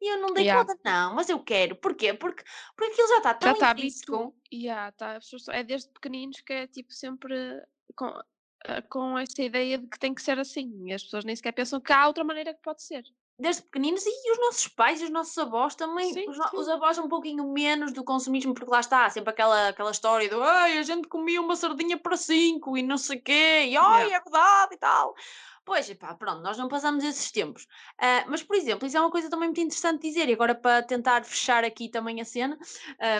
e 0.00 0.12
eu 0.12 0.18
não 0.18 0.32
dei 0.32 0.44
Yeah. 0.44 0.64
conta. 0.66 0.80
Não, 0.84 1.14
mas 1.14 1.28
eu 1.28 1.42
quero. 1.42 1.76
Porquê? 1.76 2.14
Porque, 2.14 2.44
porque 2.76 2.92
aquilo 2.92 3.08
já 3.08 3.16
está 3.16 3.34
tão 3.34 3.48
Já 3.48 3.52
está 3.54 3.70
intrínseco. 3.72 4.16
habitu... 4.16 4.34
yeah, 4.52 4.92
tá, 4.92 5.18
é 5.50 5.64
desde 5.64 5.90
pequeninos 5.90 6.40
que 6.42 6.52
é 6.52 6.66
tipo 6.66 6.92
sempre 6.92 7.34
com, 7.96 8.12
com 8.88 9.18
essa 9.18 9.42
ideia 9.42 9.78
de 9.78 9.86
que 9.86 9.98
tem 9.98 10.14
que 10.14 10.22
ser 10.22 10.38
assim. 10.38 10.70
E 10.86 10.92
as 10.92 11.02
pessoas 11.02 11.24
nem 11.24 11.34
sequer 11.36 11.52
pensam 11.52 11.80
que 11.80 11.92
há 11.92 12.06
outra 12.06 12.24
maneira 12.24 12.54
que 12.54 12.60
pode 12.62 12.82
ser. 12.82 13.02
desde 13.40 13.62
pequeninos 13.62 14.04
e 14.04 14.32
os 14.32 14.38
nossos 14.38 14.66
pais 14.68 15.00
e 15.00 15.04
os 15.04 15.10
nossos 15.10 15.38
avós 15.38 15.74
também, 15.76 16.12
Sim, 16.12 16.28
os, 16.28 16.36
sim. 16.36 16.42
os 16.52 16.68
avós 16.68 16.98
um 16.98 17.08
pouquinho 17.08 17.52
menos 17.52 17.92
do 17.92 18.02
consumismo, 18.04 18.52
porque 18.52 18.70
lá 18.70 18.80
está, 18.80 19.08
sempre 19.10 19.30
aquela, 19.30 19.68
aquela 19.68 19.92
história 19.92 20.28
do 20.28 20.42
ai, 20.42 20.76
a 20.78 20.82
gente 20.82 21.06
comia 21.08 21.40
uma 21.40 21.54
sardinha 21.54 21.96
para 21.96 22.16
cinco 22.16 22.76
e 22.76 22.82
não 22.82 22.98
sei 22.98 23.20
quê, 23.20 23.66
e 23.68 23.76
ai, 23.76 24.12
é 24.12 24.20
verdade 24.20 24.74
e 24.74 24.78
tal. 24.78 25.14
Pois, 25.64 25.88
epá, 25.88 26.14
pronto, 26.14 26.42
nós 26.42 26.56
não 26.56 26.66
passamos 26.66 27.04
esses 27.04 27.30
tempos. 27.30 27.66
Ah, 27.98 28.24
mas, 28.26 28.42
por 28.42 28.56
exemplo, 28.56 28.88
isso 28.88 28.96
é 28.96 29.00
uma 29.00 29.10
coisa 29.10 29.28
também 29.30 29.48
muito 29.48 29.60
interessante 29.60 30.00
dizer, 30.02 30.28
e 30.28 30.32
agora 30.32 30.54
para 30.54 30.82
tentar 30.82 31.24
fechar 31.24 31.62
aqui 31.62 31.88
também 31.90 32.20
a 32.20 32.24
cena, 32.24 32.58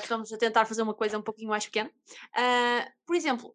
estamos 0.03 0.33
a 0.33 0.39
tentar 0.39 0.65
fazer 0.65 0.83
uma 0.83 0.95
coisa 0.95 1.19
um 1.19 1.23
pouquinho 1.23 1.51
mais 1.51 1.65
pequena. 1.67 1.93
Ah, 2.35 2.91
por 3.07 3.15
exemplo, 3.15 3.55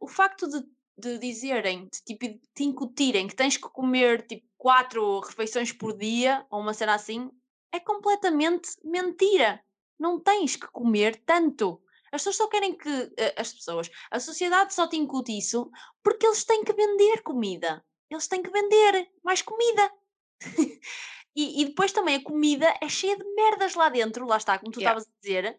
o 0.00 0.06
facto 0.08 0.48
de, 0.48 0.64
de 0.98 1.18
dizerem, 1.18 1.84
de, 1.92 2.02
tipo, 2.04 2.26
de 2.26 2.40
te 2.54 2.64
incutirem 2.64 3.28
que 3.28 3.36
tens 3.36 3.56
que 3.56 3.68
comer 3.68 4.26
tipo 4.26 4.46
quatro 4.56 5.20
refeições 5.20 5.72
por 5.72 5.96
dia, 5.96 6.44
ou 6.50 6.60
uma 6.60 6.74
cena 6.74 6.94
assim, 6.94 7.30
é 7.72 7.78
completamente 7.80 8.70
mentira. 8.84 9.62
Não 9.98 10.20
tens 10.20 10.56
que 10.56 10.66
comer 10.68 11.22
tanto. 11.24 11.80
As 12.10 12.22
pessoas 12.22 12.36
só 12.36 12.46
querem 12.48 12.76
que. 12.76 13.12
eh, 13.16 13.34
As 13.36 13.52
pessoas. 13.52 13.90
A 14.10 14.18
sociedade 14.18 14.74
só 14.74 14.86
te 14.88 14.96
incute 14.96 15.36
isso 15.36 15.70
porque 16.02 16.26
eles 16.26 16.44
têm 16.44 16.64
que 16.64 16.72
vender 16.72 17.22
comida. 17.22 17.84
Eles 18.10 18.26
têm 18.26 18.42
que 18.42 18.50
vender 18.50 19.08
mais 19.22 19.42
comida. 19.42 19.92
e, 21.36 21.62
e 21.62 21.64
depois 21.66 21.92
também 21.92 22.16
a 22.16 22.24
comida 22.24 22.74
é 22.80 22.88
cheia 22.88 23.16
de 23.16 23.24
merdas 23.34 23.74
lá 23.74 23.88
dentro, 23.88 24.26
lá 24.26 24.36
está, 24.36 24.58
como 24.58 24.72
tu 24.72 24.80
Yeah. 24.80 24.98
estavas 24.98 25.06
a 25.06 25.20
dizer, 25.20 25.56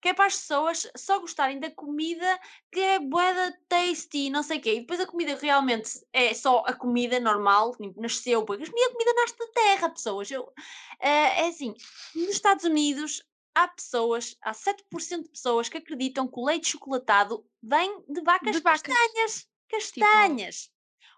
que 0.00 0.08
é 0.08 0.14
para 0.14 0.26
as 0.26 0.36
pessoas 0.36 0.90
só 0.96 1.18
gostarem 1.18 1.58
da 1.58 1.70
comida 1.70 2.40
que 2.72 2.80
é 2.80 2.98
boeda 3.00 3.58
tasty, 3.68 4.30
não 4.30 4.42
sei 4.42 4.58
o 4.58 4.60
quê. 4.60 4.74
E 4.74 4.80
depois 4.80 5.00
a 5.00 5.06
comida 5.06 5.36
realmente 5.36 5.90
é 6.12 6.32
só 6.34 6.62
a 6.66 6.72
comida 6.72 7.18
normal, 7.18 7.76
tipo, 7.76 8.00
nasceu, 8.00 8.44
porque 8.44 8.64
a 8.64 8.72
minha 8.72 8.90
comida 8.92 9.12
nasce 9.14 9.36
da 9.38 9.46
terra, 9.48 9.90
pessoas. 9.90 10.30
Eu, 10.30 10.52
eh, 11.00 11.42
é 11.44 11.48
assim, 11.48 11.74
nos 12.14 12.30
Estados 12.30 12.64
Unidos 12.64 13.22
há 13.54 13.66
pessoas, 13.66 14.36
há 14.40 14.52
7% 14.52 15.24
de 15.24 15.30
pessoas 15.30 15.68
que 15.68 15.78
acreditam 15.78 16.28
que 16.28 16.38
o 16.38 16.44
leite 16.44 16.68
chocolatado 16.70 17.44
vem 17.60 18.02
de 18.08 18.20
vacas 18.20 18.52
De 18.56 18.60
vacas. 18.62 18.82
castanhas. 18.82 19.48
Castanhas. 19.68 20.70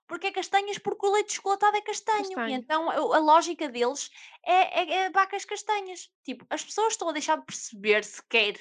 Porque 0.07 0.27
é 0.27 0.33
castanhas 0.33 0.77
porque 0.79 1.07
o 1.07 1.13
leite 1.13 1.35
chocolatado 1.35 1.77
é 1.77 1.81
castanho. 1.83 2.25
E 2.33 2.35
Castanho. 2.35 2.57
então 2.57 2.91
a, 2.91 2.95
a 2.95 3.19
lógica 3.21 3.69
deles 3.69 4.11
é, 4.45 4.81
é- 4.83 4.93
é 5.05 5.11
vacas 5.11 5.45
castanhas. 5.45 6.11
Tipo, 6.25 6.45
as 6.51 6.65
pessoas 6.65 6.95
estão 6.95 7.09
a 7.09 7.13
deixar 7.13 7.39
de 7.39 7.45
perceber 7.45 8.03
sequer 8.05 8.59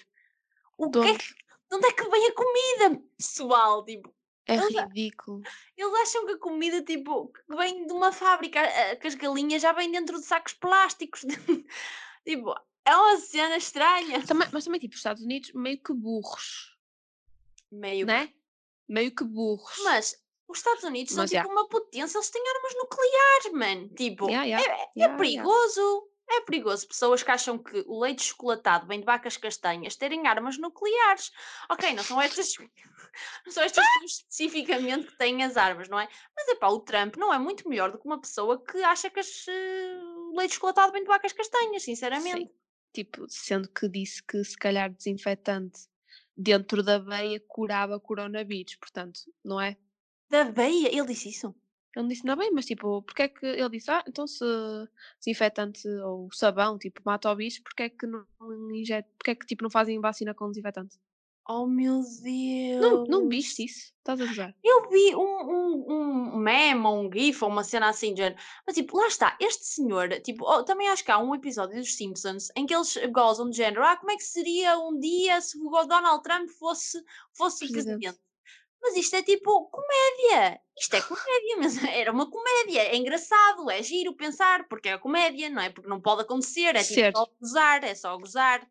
o 0.80 0.88
De 0.88 1.00
que 1.00 1.08
é 1.08 1.12
onde? 1.12 1.18
que, 1.20 1.34
de 1.34 1.76
onde 1.76 1.86
é 1.88 1.92
que 1.94 2.10
vem 2.10 2.28
a 2.28 2.34
comida, 2.34 3.04
pessoal. 3.18 3.86
Tipo, 3.86 4.14
É 4.48 4.56
eles 4.56 4.74
ridículo. 4.76 5.42
eles 5.78 5.94
acham 6.02 6.26
que 6.26 6.32
a 6.34 6.38
comida 6.40 6.82
tipo, 6.84 7.28
que 7.28 7.56
vem 7.56 7.86
de 7.86 7.94
uma 7.94 8.12
fábrica, 8.12 8.62
que 8.96 9.08
as 9.08 9.16
galinhas 9.16 9.62
já 9.62 9.72
vêm 9.74 9.92
dentro 9.92 10.18
de 10.20 10.26
sacos 10.26 10.54
plásticos. 10.54 11.22
tipo, 12.26 12.54
é 12.86 12.96
uma 12.96 13.18
cena 13.18 13.58
estranha. 13.58 14.26
Também, 14.26 14.48
mas 14.52 14.64
também, 14.66 14.80
tipo, 14.80 14.94
os 14.94 15.00
Estados 15.00 15.22
Unidos 15.24 15.52
meio 15.54 15.82
que 15.82 15.94
burros, 15.94 16.76
Meio 17.72 18.06
que- 18.08 18.12
né? 18.12 18.34
Meio 18.88 19.14
que 19.14 19.24
burros. 19.24 19.78
Mas 19.84 20.20
os 20.48 20.58
Estados 20.58 20.84
Unidos 20.84 21.14
são 21.14 21.22
Mas, 21.24 21.30
tipo 21.30 21.44
já. 21.44 21.48
uma 21.52 21.68
potência, 21.70 22.18
eles 22.18 22.30
têm 22.32 22.42
armas 22.50 22.74
nucleares, 22.76 23.52
mano. 23.54 23.90
Tipo, 23.96 24.28
Yeah, 24.30 24.46
yeah, 24.46 24.90
é, 24.98 25.02
é 25.04 25.16
perigoso. 25.18 26.09
É 26.32 26.42
perigoso. 26.42 26.88
Pessoas 26.88 27.24
que 27.24 27.32
acham 27.32 27.58
que 27.58 27.84
o 27.88 28.00
leite 28.00 28.24
chocolatado 28.24 28.86
vem 28.86 29.00
de 29.00 29.06
vacas 29.06 29.36
castanhas 29.36 29.96
terem 29.96 30.28
armas 30.28 30.60
nucleares. 30.60 31.32
Ok, 31.70 31.94
não 31.94 32.04
são 32.04 32.22
estas. 32.22 32.54
Não 33.44 33.52
são 33.52 33.64
estas 33.64 33.84
pessoas 33.84 34.12
especificamente 34.12 35.08
que 35.08 35.18
têm 35.18 35.44
as 35.44 35.58
armas, 35.58 35.90
não 35.90 36.00
é? 36.00 36.08
Mas 36.36 36.48
é 36.48 36.56
pá, 36.56 36.68
o 36.68 36.80
Trump 36.80 37.18
não 37.18 37.34
é 37.34 37.40
muito 37.40 37.68
melhor 37.68 37.92
do 37.92 37.98
que 37.98 38.06
uma 38.06 38.22
pessoa 38.22 38.64
que 38.64 38.78
acha 38.84 39.10
que 39.10 39.20
as, 39.20 39.48
eh, 39.48 40.00
o 40.32 40.38
leite 40.38 40.54
chocolatado 40.54 40.94
vem 40.94 41.02
de 41.02 41.08
vacas 41.08 41.34
castanhas, 41.34 41.84
sinceramente. 41.84 42.44
Sim. 42.44 42.50
Tipo, 42.94 43.26
sendo 43.28 43.68
que 43.68 43.90
disse 43.90 44.24
que 44.24 44.42
se 44.44 44.56
calhar 44.56 44.92
desinfetante 44.94 45.90
dentro 46.38 46.84
da 46.84 47.00
veia 47.00 47.44
curava 47.48 48.00
coronavírus, 48.00 48.76
portanto, 48.76 49.20
não 49.44 49.60
é? 49.60 49.76
Da 50.30 50.44
veia, 50.44 50.88
ele 50.88 51.08
disse 51.08 51.30
isso. 51.30 51.54
Ele 51.96 52.08
disse 52.08 52.26
não 52.26 52.36
bem, 52.36 52.52
mas 52.52 52.66
tipo, 52.66 53.02
porque 53.02 53.24
é 53.24 53.28
que 53.28 53.46
ele 53.46 53.70
disse, 53.70 53.90
ah, 53.90 54.04
então 54.08 54.28
se 54.28 54.46
desinfetante 55.20 55.88
ou 56.06 56.30
sabão, 56.32 56.78
tipo, 56.78 57.02
mata 57.04 57.32
o 57.32 57.36
bicho, 57.36 57.62
porque 57.64 57.84
é 57.84 57.90
que 57.90 58.06
não 58.06 58.26
injeta, 58.74 59.10
porque 59.18 59.32
é 59.32 59.36
que 59.36 59.46
tipo 59.46 59.64
não 59.64 59.70
fazem 59.70 60.00
vacina 60.00 60.34
com 60.34 60.50
desinfetante? 60.50 61.00
Oh 61.52 61.66
meu 61.66 62.04
Deus! 62.22 62.80
Não, 62.80 63.04
não 63.06 63.28
viste 63.28 63.66
isso? 63.66 63.92
Estás 63.98 64.22
a 64.22 64.26
gozar? 64.28 64.56
Eu 64.64 64.88
vi 64.88 65.16
um, 65.16 65.22
um, 65.22 65.86
um 65.90 66.38
meme 66.38 66.86
ou 66.86 67.02
um 67.02 67.12
gif 67.12 67.44
ou 67.44 67.50
uma 67.50 67.64
cena 67.64 67.90
assim, 67.90 68.14
de 68.14 68.22
género. 68.22 68.40
Mas 68.68 68.76
tipo, 68.76 68.96
lá 68.96 69.08
está, 69.08 69.36
este 69.42 69.66
senhor, 69.66 70.10
tipo, 70.22 70.46
oh, 70.46 70.64
também 70.64 70.88
acho 70.90 71.04
que 71.04 71.10
há 71.10 71.18
um 71.18 71.34
episódio 71.34 71.76
dos 71.76 71.96
Simpsons 71.96 72.50
em 72.56 72.68
que 72.68 72.76
eles 72.76 72.96
gozam 73.12 73.50
de 73.50 73.58
género, 73.58 73.84
ah, 73.84 73.98
como 73.98 74.12
é 74.12 74.16
que 74.16 74.24
seria 74.24 74.78
um 74.78 75.00
dia 75.00 75.42
se 75.42 75.58
o 75.58 75.86
Donald 75.86 76.22
Trump 76.22 76.48
fosse, 76.52 77.04
fosse 77.34 77.66
o 77.66 77.72
Presidente. 77.72 78.00
presidente? 78.00 78.29
Mas 78.82 78.96
isto 78.96 79.16
é 79.16 79.24
tipo 79.24 79.70
comédia. 79.70 80.60
Isto 80.78 80.96
é 80.96 81.02
comédia, 81.02 81.58
mas 81.58 81.78
era 81.84 82.12
uma 82.12 82.30
comédia. 82.30 82.82
É 82.82 82.96
engraçado, 82.96 83.70
é 83.70 83.84
giro 83.84 84.16
pensar, 84.16 84.68
porque 84.68 84.90
é 84.90 84.98
comédia, 84.98 85.50
não 85.50 85.62
é? 85.62 85.70
Porque 85.70 85.90
não 85.90 86.02
pode 86.02 86.22
acontecer, 86.22 86.76
é 86.76 86.84
tipo 86.84 87.18
só 87.18 87.28
gozar, 87.40 87.84
é 87.84 87.94
só 87.96 88.18
gozar. 88.18 88.68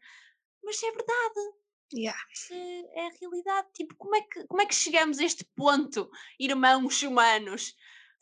Mas 0.62 0.82
é 0.82 0.90
verdade 0.90 1.58
Yeah. 1.90 2.18
é 2.50 3.06
a 3.06 3.10
realidade. 3.18 3.68
Tipo, 3.72 3.94
como 3.96 4.14
é, 4.14 4.20
que, 4.20 4.46
como 4.46 4.60
é 4.60 4.66
que 4.66 4.74
chegamos 4.74 5.18
a 5.18 5.24
este 5.24 5.42
ponto, 5.56 6.10
irmãos 6.38 7.02
humanos? 7.02 7.74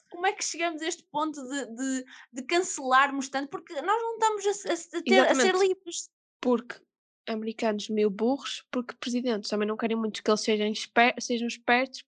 Como 0.08 0.24
é 0.24 0.32
que 0.32 0.44
chegamos 0.44 0.80
a 0.82 0.86
este 0.86 1.02
ponto 1.10 1.42
de, 1.42 1.66
de, 1.74 2.04
de 2.32 2.42
cancelarmos 2.44 3.28
tanto? 3.28 3.48
Porque 3.50 3.74
nós 3.82 4.00
não 4.00 4.12
estamos 4.14 4.46
a, 4.46 4.98
a 4.98 5.02
ter- 5.02 5.28
a 5.28 5.34
ser 5.34 5.56
livres. 5.56 6.08
Porque 6.40 6.76
americanos 7.26 7.88
meio 7.88 8.10
burros, 8.10 8.64
porque 8.70 8.94
presidentes 8.94 9.50
também 9.50 9.66
não 9.66 9.76
querem 9.76 9.96
muito 9.96 10.22
que 10.22 10.30
eles 10.30 10.40
sejam, 10.40 10.66
esper 10.68 11.14
sejam 11.20 11.46
espertos, 11.48 12.04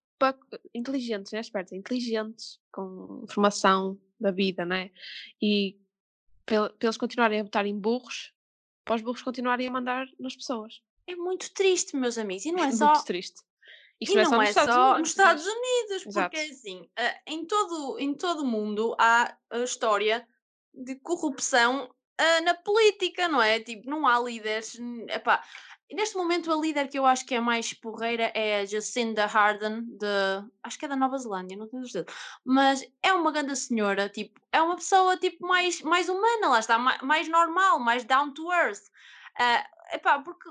inteligentes, 0.74 1.33
não 1.33 1.38
é 1.38 1.40
espertos, 1.40 1.72
é 1.72 1.76
inteligentes, 1.76 2.61
com 2.72 3.20
informação 3.24 3.98
da 4.18 4.31
vida, 4.31 4.64
né? 4.64 4.90
E 5.40 5.76
para 6.44 6.72
eles 6.81 6.96
continuarem 6.96 7.40
a 7.40 7.44
votar 7.44 7.66
em 7.66 7.78
burros, 7.78 8.33
para 8.85 8.96
os 8.96 9.02
burros 9.02 9.22
continuarem 9.22 9.68
a 9.68 9.70
mandar 9.70 10.07
nas 10.18 10.35
pessoas. 10.35 10.81
É 11.07 11.14
muito 11.14 11.52
triste, 11.52 11.96
meus 11.96 12.18
amigos. 12.18 12.44
E 12.46 12.52
não 12.52 12.61
é 12.64 12.66
muito 12.66 12.78
só. 12.78 12.92
triste. 13.02 13.42
E 14.00 14.04
Isto 14.04 14.14
não 14.31 14.40
é 14.42 14.52
só 14.52 14.68
nos 14.68 14.68
Estados 14.68 14.76
Unidos. 14.76 14.98
nos 15.00 15.09
Estados 15.09 15.44
mas- 15.44 15.54
Unidos, 15.54 16.04
porque 16.04 16.37
Exato. 16.37 16.52
assim, 16.52 16.88
ah, 16.96 17.20
em 17.26 17.44
todo 17.46 17.98
em 17.98 18.14
todo 18.14 18.40
o 18.42 18.46
mundo 18.46 18.94
há 18.98 19.37
a 19.50 19.59
história 19.59 20.26
de 20.72 20.94
corrupção 20.96 21.92
ah, 22.18 22.40
na 22.42 22.54
política, 22.54 23.28
não 23.28 23.40
é? 23.42 23.61
Tipo, 23.61 23.88
não 23.88 24.07
há 24.07 24.18
líderes. 24.20 24.78
Epá, 25.09 25.42
neste 25.92 26.16
momento 26.16 26.52
a 26.52 26.57
líder 26.57 26.88
que 26.88 26.98
eu 26.98 27.07
acho 27.07 27.24
que 27.24 27.35
é 27.35 27.40
mais 27.40 27.72
porreira 27.72 28.31
é 28.35 28.61
a 28.61 28.64
Jacinda 28.66 29.24
Ardern, 29.24 29.83
de, 29.98 30.07
acho 30.62 30.78
que 30.78 30.85
é 30.85 30.88
da 30.88 30.96
Nova 30.96 31.18
Zelândia, 31.18 31.57
não 31.57 31.68
tenho 31.68 31.87
certeza. 31.87 32.16
Mas 32.44 32.85
é 33.02 33.12
uma 33.12 33.33
grande 33.33 33.57
senhora, 33.57 34.09
tipo, 34.09 34.40
é 34.52 34.61
uma 34.62 34.76
pessoa 34.76 35.16
tipo 35.16 35.46
mais, 35.46 35.81
mais 35.83 36.09
humana, 36.09 36.48
lá 36.50 36.59
está, 36.59 36.78
ma- 36.78 36.98
mais 37.02 37.28
normal, 37.28 37.78
mais 37.81 38.04
down 38.04 38.33
to 38.33 38.52
earth. 38.52 38.83
Ah, 39.38 39.64
epá, 39.92 40.18
porque, 40.18 40.48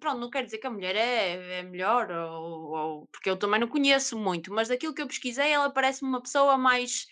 pronto, 0.00 0.18
não 0.18 0.30
quer 0.30 0.44
dizer 0.44 0.58
que 0.58 0.66
a 0.66 0.70
mulher 0.70 0.96
é, 0.96 1.58
é 1.60 1.62
melhor, 1.62 2.10
ou, 2.10 2.70
ou- 2.72 3.06
porque 3.12 3.28
eu 3.30 3.36
também 3.38 3.60
não 3.60 3.68
conheço 3.68 4.18
muito, 4.18 4.52
mas 4.52 4.68
daquilo 4.68 4.94
que 4.94 5.02
eu 5.02 5.06
pesquisei, 5.06 5.50
ela 5.52 5.70
parece-me 5.70 6.08
uma 6.08 6.22
pessoa 6.22 6.56
mais, 6.58 7.06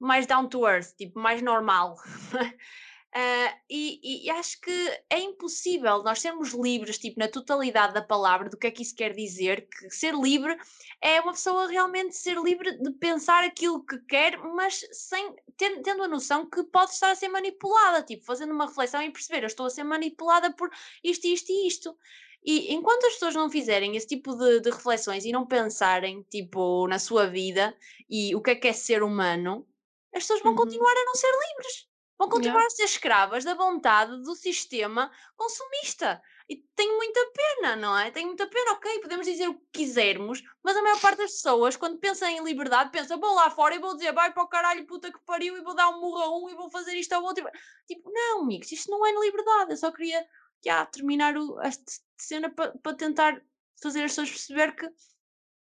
mais 0.00 0.26
down 0.26 0.48
to 0.48 0.66
earth, 0.66 0.94
tipo, 0.96 1.18
mais 1.20 1.42
normal. 1.42 1.96
Ah, 3.20 3.58
e, 3.68 4.26
e 4.26 4.30
acho 4.30 4.60
que 4.60 4.70
é 5.10 5.18
impossível 5.18 6.04
nós 6.04 6.20
sermos 6.20 6.52
livres, 6.52 6.98
tipo, 6.98 7.18
na 7.18 7.26
totalidade 7.26 7.92
da 7.92 8.00
palavra, 8.00 8.48
do 8.48 8.56
que 8.56 8.68
é 8.68 8.70
que 8.70 8.80
isso 8.82 8.94
quer 8.94 9.12
dizer, 9.12 9.66
que 9.68 9.90
ser 9.90 10.14
livre 10.14 10.56
é 11.02 11.20
uma 11.20 11.32
pessoa 11.32 11.66
realmente 11.66 12.14
ser 12.16 12.36
livre 12.38 12.78
de 12.78 12.92
pensar 12.92 13.42
aquilo 13.42 13.84
que 13.84 13.98
quer, 14.06 14.38
mas 14.38 14.86
sem 14.92 15.34
tendo, 15.56 15.82
tendo 15.82 16.04
a 16.04 16.08
noção 16.08 16.48
que 16.48 16.62
pode 16.64 16.92
estar 16.92 17.10
a 17.10 17.14
ser 17.16 17.28
manipulada, 17.28 18.04
tipo, 18.04 18.24
fazendo 18.24 18.52
uma 18.52 18.66
reflexão 18.66 19.02
e 19.02 19.10
perceber, 19.10 19.42
eu 19.42 19.48
estou 19.48 19.66
a 19.66 19.70
ser 19.70 19.82
manipulada 19.82 20.52
por 20.54 20.70
isto, 21.02 21.26
isto 21.26 21.50
e 21.50 21.66
isto. 21.66 21.96
E 22.44 22.72
enquanto 22.72 23.04
as 23.06 23.14
pessoas 23.14 23.34
não 23.34 23.50
fizerem 23.50 23.96
esse 23.96 24.06
tipo 24.06 24.36
de, 24.36 24.60
de 24.60 24.70
reflexões 24.70 25.24
e 25.24 25.32
não 25.32 25.44
pensarem, 25.44 26.22
tipo, 26.30 26.86
na 26.86 27.00
sua 27.00 27.26
vida 27.26 27.76
e 28.08 28.32
o 28.36 28.40
que 28.40 28.50
é 28.50 28.54
que 28.54 28.68
é 28.68 28.72
ser 28.72 29.02
humano, 29.02 29.66
as 30.14 30.22
pessoas 30.22 30.40
vão 30.42 30.54
Uhum. 30.54 30.54
continuar 30.54 30.92
a 30.92 31.04
não 31.04 31.14
ser 31.16 31.26
livres. 31.32 31.87
Vão 32.18 32.28
continuar 32.28 32.66
a 32.66 32.70
ser 32.70 32.84
escravas 32.84 33.44
da 33.44 33.54
vontade 33.54 34.20
do 34.22 34.34
sistema 34.34 35.10
consumista. 35.36 36.20
E 36.48 36.56
tenho 36.74 36.96
muita 36.96 37.20
pena, 37.32 37.76
não 37.76 37.96
é? 37.96 38.10
Tenho 38.10 38.26
muita 38.26 38.46
pena, 38.46 38.72
ok, 38.72 39.00
podemos 39.00 39.26
dizer 39.26 39.48
o 39.48 39.54
que 39.54 39.84
quisermos, 39.84 40.42
mas 40.62 40.76
a 40.76 40.82
maior 40.82 40.98
parte 40.98 41.18
das 41.18 41.32
pessoas, 41.32 41.76
quando 41.76 41.98
pensam 41.98 42.28
em 42.28 42.42
liberdade, 42.42 42.90
pensa, 42.90 43.16
vou 43.16 43.34
lá 43.34 43.50
fora 43.50 43.74
e 43.74 43.78
vou 43.78 43.94
dizer, 43.94 44.12
vai 44.12 44.32
para 44.32 44.42
o 44.42 44.48
caralho, 44.48 44.86
puta 44.86 45.12
que 45.12 45.18
pariu, 45.26 45.56
e 45.56 45.60
vou 45.60 45.74
dar 45.74 45.90
um 45.90 46.00
murro 46.00 46.18
a 46.18 46.38
um 46.38 46.48
e 46.48 46.54
vou 46.54 46.70
fazer 46.70 46.94
isto 46.94 47.12
ao 47.12 47.22
outro. 47.22 47.46
Tipo, 47.86 48.10
não, 48.10 48.42
amigos, 48.42 48.72
isto 48.72 48.90
não 48.90 49.06
é 49.06 49.12
liberdade. 49.20 49.72
Eu 49.72 49.76
só 49.76 49.92
queria 49.92 50.26
já, 50.64 50.86
terminar 50.86 51.36
o, 51.36 51.60
esta 51.60 51.84
cena 52.16 52.50
para 52.50 52.72
pa 52.78 52.94
tentar 52.94 53.40
fazer 53.82 54.04
as 54.04 54.12
pessoas 54.12 54.30
perceber 54.30 54.74
que 54.74 54.90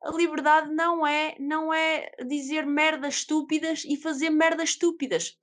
a 0.03 0.11
liberdade 0.11 0.69
não 0.73 1.07
é, 1.07 1.35
não 1.39 1.73
é 1.73 2.11
dizer 2.27 2.65
merdas 2.65 3.15
estúpidas 3.15 3.85
e 3.85 3.95
fazer 3.95 4.29
merdas 4.29 4.69
estúpidas. 4.69 5.37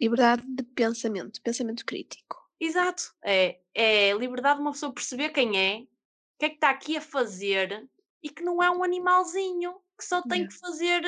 Liberdade 0.00 0.44
de 0.46 0.62
pensamento, 0.62 1.42
pensamento 1.42 1.84
crítico. 1.84 2.36
Exato. 2.60 3.14
É, 3.24 3.58
é 3.74 4.12
liberdade 4.12 4.56
de 4.56 4.62
uma 4.62 4.72
pessoa 4.72 4.94
perceber 4.94 5.30
quem 5.30 5.58
é, 5.58 5.78
o 5.80 6.38
que 6.38 6.44
é 6.46 6.48
que 6.48 6.54
está 6.54 6.70
aqui 6.70 6.96
a 6.96 7.00
fazer 7.00 7.88
e 8.22 8.30
que 8.30 8.44
não 8.44 8.62
é 8.62 8.70
um 8.70 8.84
animalzinho 8.84 9.74
que 9.98 10.04
só 10.04 10.22
tem 10.22 10.46
que 10.46 10.54
fazer 10.54 11.02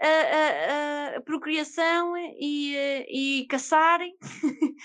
a, 0.00 1.14
a, 1.14 1.16
a 1.16 1.20
procriação 1.20 2.16
e, 2.16 2.74
eh, 2.76 3.06
e 3.08 3.46
caçar 3.48 4.00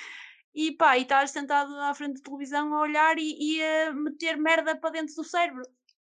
e 0.54 0.72
pá, 0.72 0.98
e 0.98 1.04
estar 1.04 1.28
sentado 1.28 1.74
à 1.76 1.94
frente 1.94 2.16
da 2.16 2.24
televisão 2.24 2.74
a 2.74 2.82
olhar 2.82 3.18
e, 3.18 3.36
e 3.40 3.64
a 3.64 3.94
meter 3.94 4.38
merda 4.38 4.76
para 4.76 4.90
dentro 4.90 5.16
do 5.16 5.24
cérebro. 5.24 5.64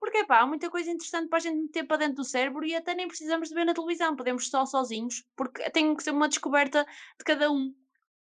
Porque 0.01 0.25
pá, 0.25 0.39
há 0.39 0.47
muita 0.47 0.67
coisa 0.67 0.89
interessante 0.89 1.29
para 1.29 1.37
a 1.37 1.41
gente 1.41 1.61
meter 1.61 1.83
para 1.85 1.97
dentro 1.97 2.15
do 2.15 2.23
cérebro 2.23 2.65
e 2.65 2.75
até 2.75 2.95
nem 2.95 3.07
precisamos 3.07 3.49
de 3.49 3.53
ver 3.55 3.65
na 3.65 3.73
televisão, 3.75 4.15
podemos 4.15 4.49
só 4.49 4.65
sozinhos, 4.65 5.23
porque 5.35 5.69
tem 5.69 5.95
que 5.95 6.01
ser 6.03 6.09
uma 6.09 6.27
descoberta 6.27 6.83
de 7.19 7.23
cada 7.23 7.51
um. 7.51 7.71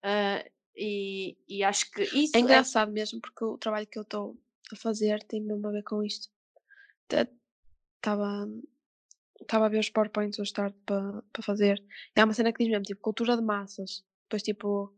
Ah, 0.02 0.42
e, 0.74 1.36
e 1.46 1.62
acho 1.62 1.90
que 1.90 2.00
É 2.00 2.04
isso 2.04 2.36
é. 2.36 2.40
engraçado 2.40 2.90
mesmo, 2.90 3.20
porque 3.20 3.44
o 3.44 3.58
trabalho 3.58 3.86
que 3.86 3.98
eu 3.98 4.02
estou 4.02 4.38
a 4.72 4.76
fazer 4.76 5.22
tem 5.24 5.42
mesmo 5.42 5.68
a 5.68 5.70
ver 5.70 5.82
com 5.82 6.02
isto. 6.02 6.28
Estava 7.98 8.48
estava 9.38 9.66
a 9.66 9.68
ver 9.68 9.80
os 9.80 9.90
PowerPoints 9.90 10.38
hoje 10.38 10.54
tarde 10.54 10.76
para 10.86 11.22
para 11.30 11.42
fazer. 11.42 11.84
E 12.16 12.20
há 12.20 12.24
uma 12.24 12.32
cena 12.32 12.52
que 12.52 12.58
diz 12.64 12.70
mesmo, 12.70 12.84
tipo, 12.84 13.02
cultura 13.02 13.36
de 13.36 13.42
massas. 13.42 14.02
Depois, 14.24 14.42
tipo, 14.42 14.94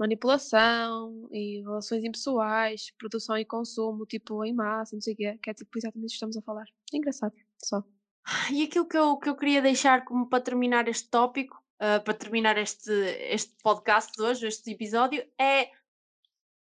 manipulação 0.00 1.28
e 1.30 1.60
relações 1.60 2.02
impessoais, 2.02 2.90
produção 2.98 3.36
e 3.36 3.44
consumo, 3.44 4.06
tipo, 4.06 4.44
em 4.44 4.54
massa, 4.54 4.96
não 4.96 5.00
sei 5.02 5.14
o 5.14 5.16
quê, 5.16 5.38
que 5.42 5.50
é 5.50 5.54
tipo 5.54 5.78
exatamente 5.78 6.06
isso 6.06 6.14
que 6.14 6.16
estamos 6.16 6.36
a 6.36 6.42
falar. 6.42 6.64
É 6.92 6.96
engraçado, 6.96 7.34
só. 7.62 7.84
E 8.50 8.62
aquilo 8.64 8.86
que 8.86 8.96
eu, 8.96 9.16
que 9.16 9.28
eu 9.28 9.36
queria 9.36 9.62
deixar 9.62 10.04
como 10.04 10.28
para 10.28 10.42
terminar 10.42 10.88
este 10.88 11.08
tópico, 11.08 11.60
ah, 11.78 12.00
para 12.00 12.14
terminar 12.14 12.58
este, 12.58 12.92
este 13.30 13.54
podcast 13.62 14.12
de 14.12 14.22
hoje, 14.22 14.46
este 14.46 14.70
episódio, 14.70 15.26
é 15.38 15.70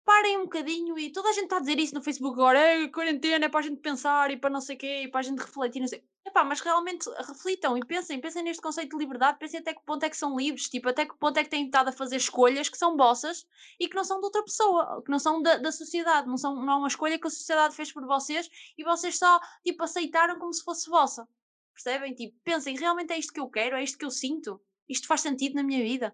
parem 0.04 0.38
um 0.38 0.44
bocadinho 0.44 0.98
e 0.98 1.12
toda 1.12 1.30
a 1.30 1.34
gente 1.34 1.46
está 1.46 1.58
a 1.58 1.60
dizer 1.60 1.80
isso 1.80 1.94
no 1.94 2.02
Facebook 2.02 2.34
agora, 2.34 2.60
é 2.60 2.88
quarentena, 2.88 3.46
é 3.46 3.50
para 3.50 3.60
a 3.60 3.64
gente 3.64 3.80
pensar 3.82 4.32
e 4.32 4.38
para 4.38 4.50
não 4.50 4.62
sei 4.62 4.76
o 4.76 4.80
quê, 4.80 5.04
e 5.04 5.08
para 5.08 5.20
a 5.20 5.24
gente 5.24 5.40
refletir, 5.40 5.80
não 5.80 5.88
sei. 5.88 6.04
Epá, 6.26 6.44
mas 6.44 6.60
realmente 6.60 7.10
reflitam 7.28 7.78
e 7.78 7.86
pensem, 7.86 8.20
pensem 8.22 8.44
neste 8.44 8.62
conceito 8.62 8.92
de 8.92 8.98
liberdade, 8.98 9.40
pensem 9.40 9.60
até 9.60 9.74
que 9.74 9.84
ponto 9.84 10.04
é 10.04 10.10
que 10.10 10.18
são 10.18 10.38
livres, 10.38 10.70
tipo, 10.70 10.88
até 10.90 11.06
que 11.06 11.18
ponto 11.18 11.38
é 11.38 11.44
que 11.44 11.50
têm 11.50 11.66
estado 11.66 11.90
a 11.90 11.92
fazer 11.92 12.18
escolhas 12.18 12.70
que 12.70 12.78
são 12.78 12.96
vossas 12.96 13.46
e 13.80 13.88
que 13.88 13.96
não 13.96 14.04
são 14.04 14.20
de 14.20 14.26
outra 14.26 14.44
pessoa, 14.44 15.02
que 15.04 15.10
não 15.10 15.20
são 15.20 15.42
da, 15.42 15.58
da 15.58 15.72
sociedade, 15.72 16.28
não, 16.28 16.38
são, 16.38 16.56
não 16.56 16.74
é 16.74 16.76
uma 16.78 16.88
escolha 16.88 17.20
que 17.20 17.28
a 17.28 17.30
sociedade 17.30 17.76
fez 17.76 17.92
por 17.92 18.06
vocês 18.06 18.50
e 18.78 18.84
vocês 18.84 19.18
só, 19.18 19.40
tipo, 19.66 19.84
aceitaram 19.84 20.38
como 20.38 20.54
se 20.54 20.64
fosse 20.64 20.90
vossa. 20.90 21.28
Percebem? 21.74 22.14
Tipo, 22.14 22.38
pensem, 22.44 22.78
realmente 22.78 23.14
é 23.14 23.18
isto 23.18 23.34
que 23.34 23.40
eu 23.40 23.50
quero, 23.50 23.76
é 23.76 23.84
isto 23.84 23.98
que 23.98 24.06
eu 24.06 24.12
sinto, 24.12 24.62
isto 24.88 25.08
faz 25.08 25.22
sentido 25.22 25.56
na 25.56 25.64
minha 25.64 25.82
vida. 25.82 26.14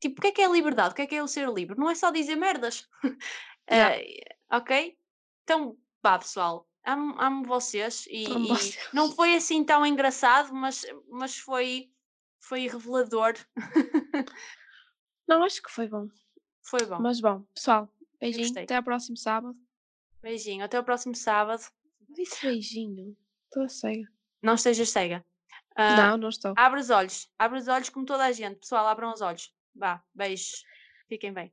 Tipo, 0.00 0.18
o 0.18 0.22
que 0.22 0.28
é 0.28 0.32
que 0.32 0.42
é 0.42 0.46
a 0.46 0.50
liberdade? 0.50 0.92
O 0.92 0.94
que 0.94 1.02
é 1.02 1.06
que 1.06 1.14
é 1.14 1.22
o 1.22 1.28
ser 1.28 1.48
livre? 1.48 1.78
Não 1.78 1.88
é 1.90 1.94
só 1.94 2.10
dizer 2.10 2.36
merdas. 2.36 2.88
Yeah. 3.70 3.96
Eh, 3.96 4.36
ok? 4.52 4.98
Então, 5.42 5.78
vá 6.02 6.18
pessoal, 6.18 6.68
amo, 6.84 7.18
amo 7.18 7.46
vocês 7.46 8.06
Amo 8.06 8.14
e, 8.14 8.24
e 8.24 8.28
não 8.92 9.08
vocês. 9.08 9.14
foi 9.16 9.34
assim 9.34 9.64
tão 9.64 9.86
engraçado, 9.86 10.52
mas, 10.52 10.84
mas 11.08 11.38
foi, 11.38 11.90
foi 12.40 12.66
revelador. 12.68 13.32
Não, 15.26 15.42
acho 15.42 15.62
que 15.62 15.70
foi 15.70 15.88
bom. 15.88 16.08
foi 16.62 16.84
bom. 16.84 16.98
Mas 17.00 17.20
bom, 17.22 17.40
pessoal, 17.54 17.88
beijinho, 18.20 18.60
até 18.62 18.76
ao 18.76 18.82
próximo 18.82 19.16
sábado. 19.16 19.56
Beijinho. 20.20 20.62
Até 20.64 20.78
o 20.78 20.84
próximo 20.84 21.14
sábado. 21.14 21.62
Disse 22.10 22.44
beijinho, 22.46 23.16
estou 23.46 23.66
cega. 23.68 24.06
Não 24.42 24.56
estejas 24.56 24.90
cega. 24.90 25.24
Ah, 25.74 25.96
Não, 26.10 26.16
não 26.18 26.28
estou. 26.28 26.52
abre 26.54 26.80
os 26.80 26.90
olhos. 26.90 27.30
Abre 27.38 27.58
os 27.60 27.66
olhos 27.68 27.88
como 27.88 28.04
toda 28.04 28.24
a 28.26 28.32
gente. 28.32 28.60
Pessoal, 28.60 28.86
abram 28.86 29.10
os 29.10 29.22
olhos. 29.22 29.53
Vá, 29.74 30.02
beijos. 30.14 30.64
Fiquem 31.08 31.32
bem. 31.32 31.52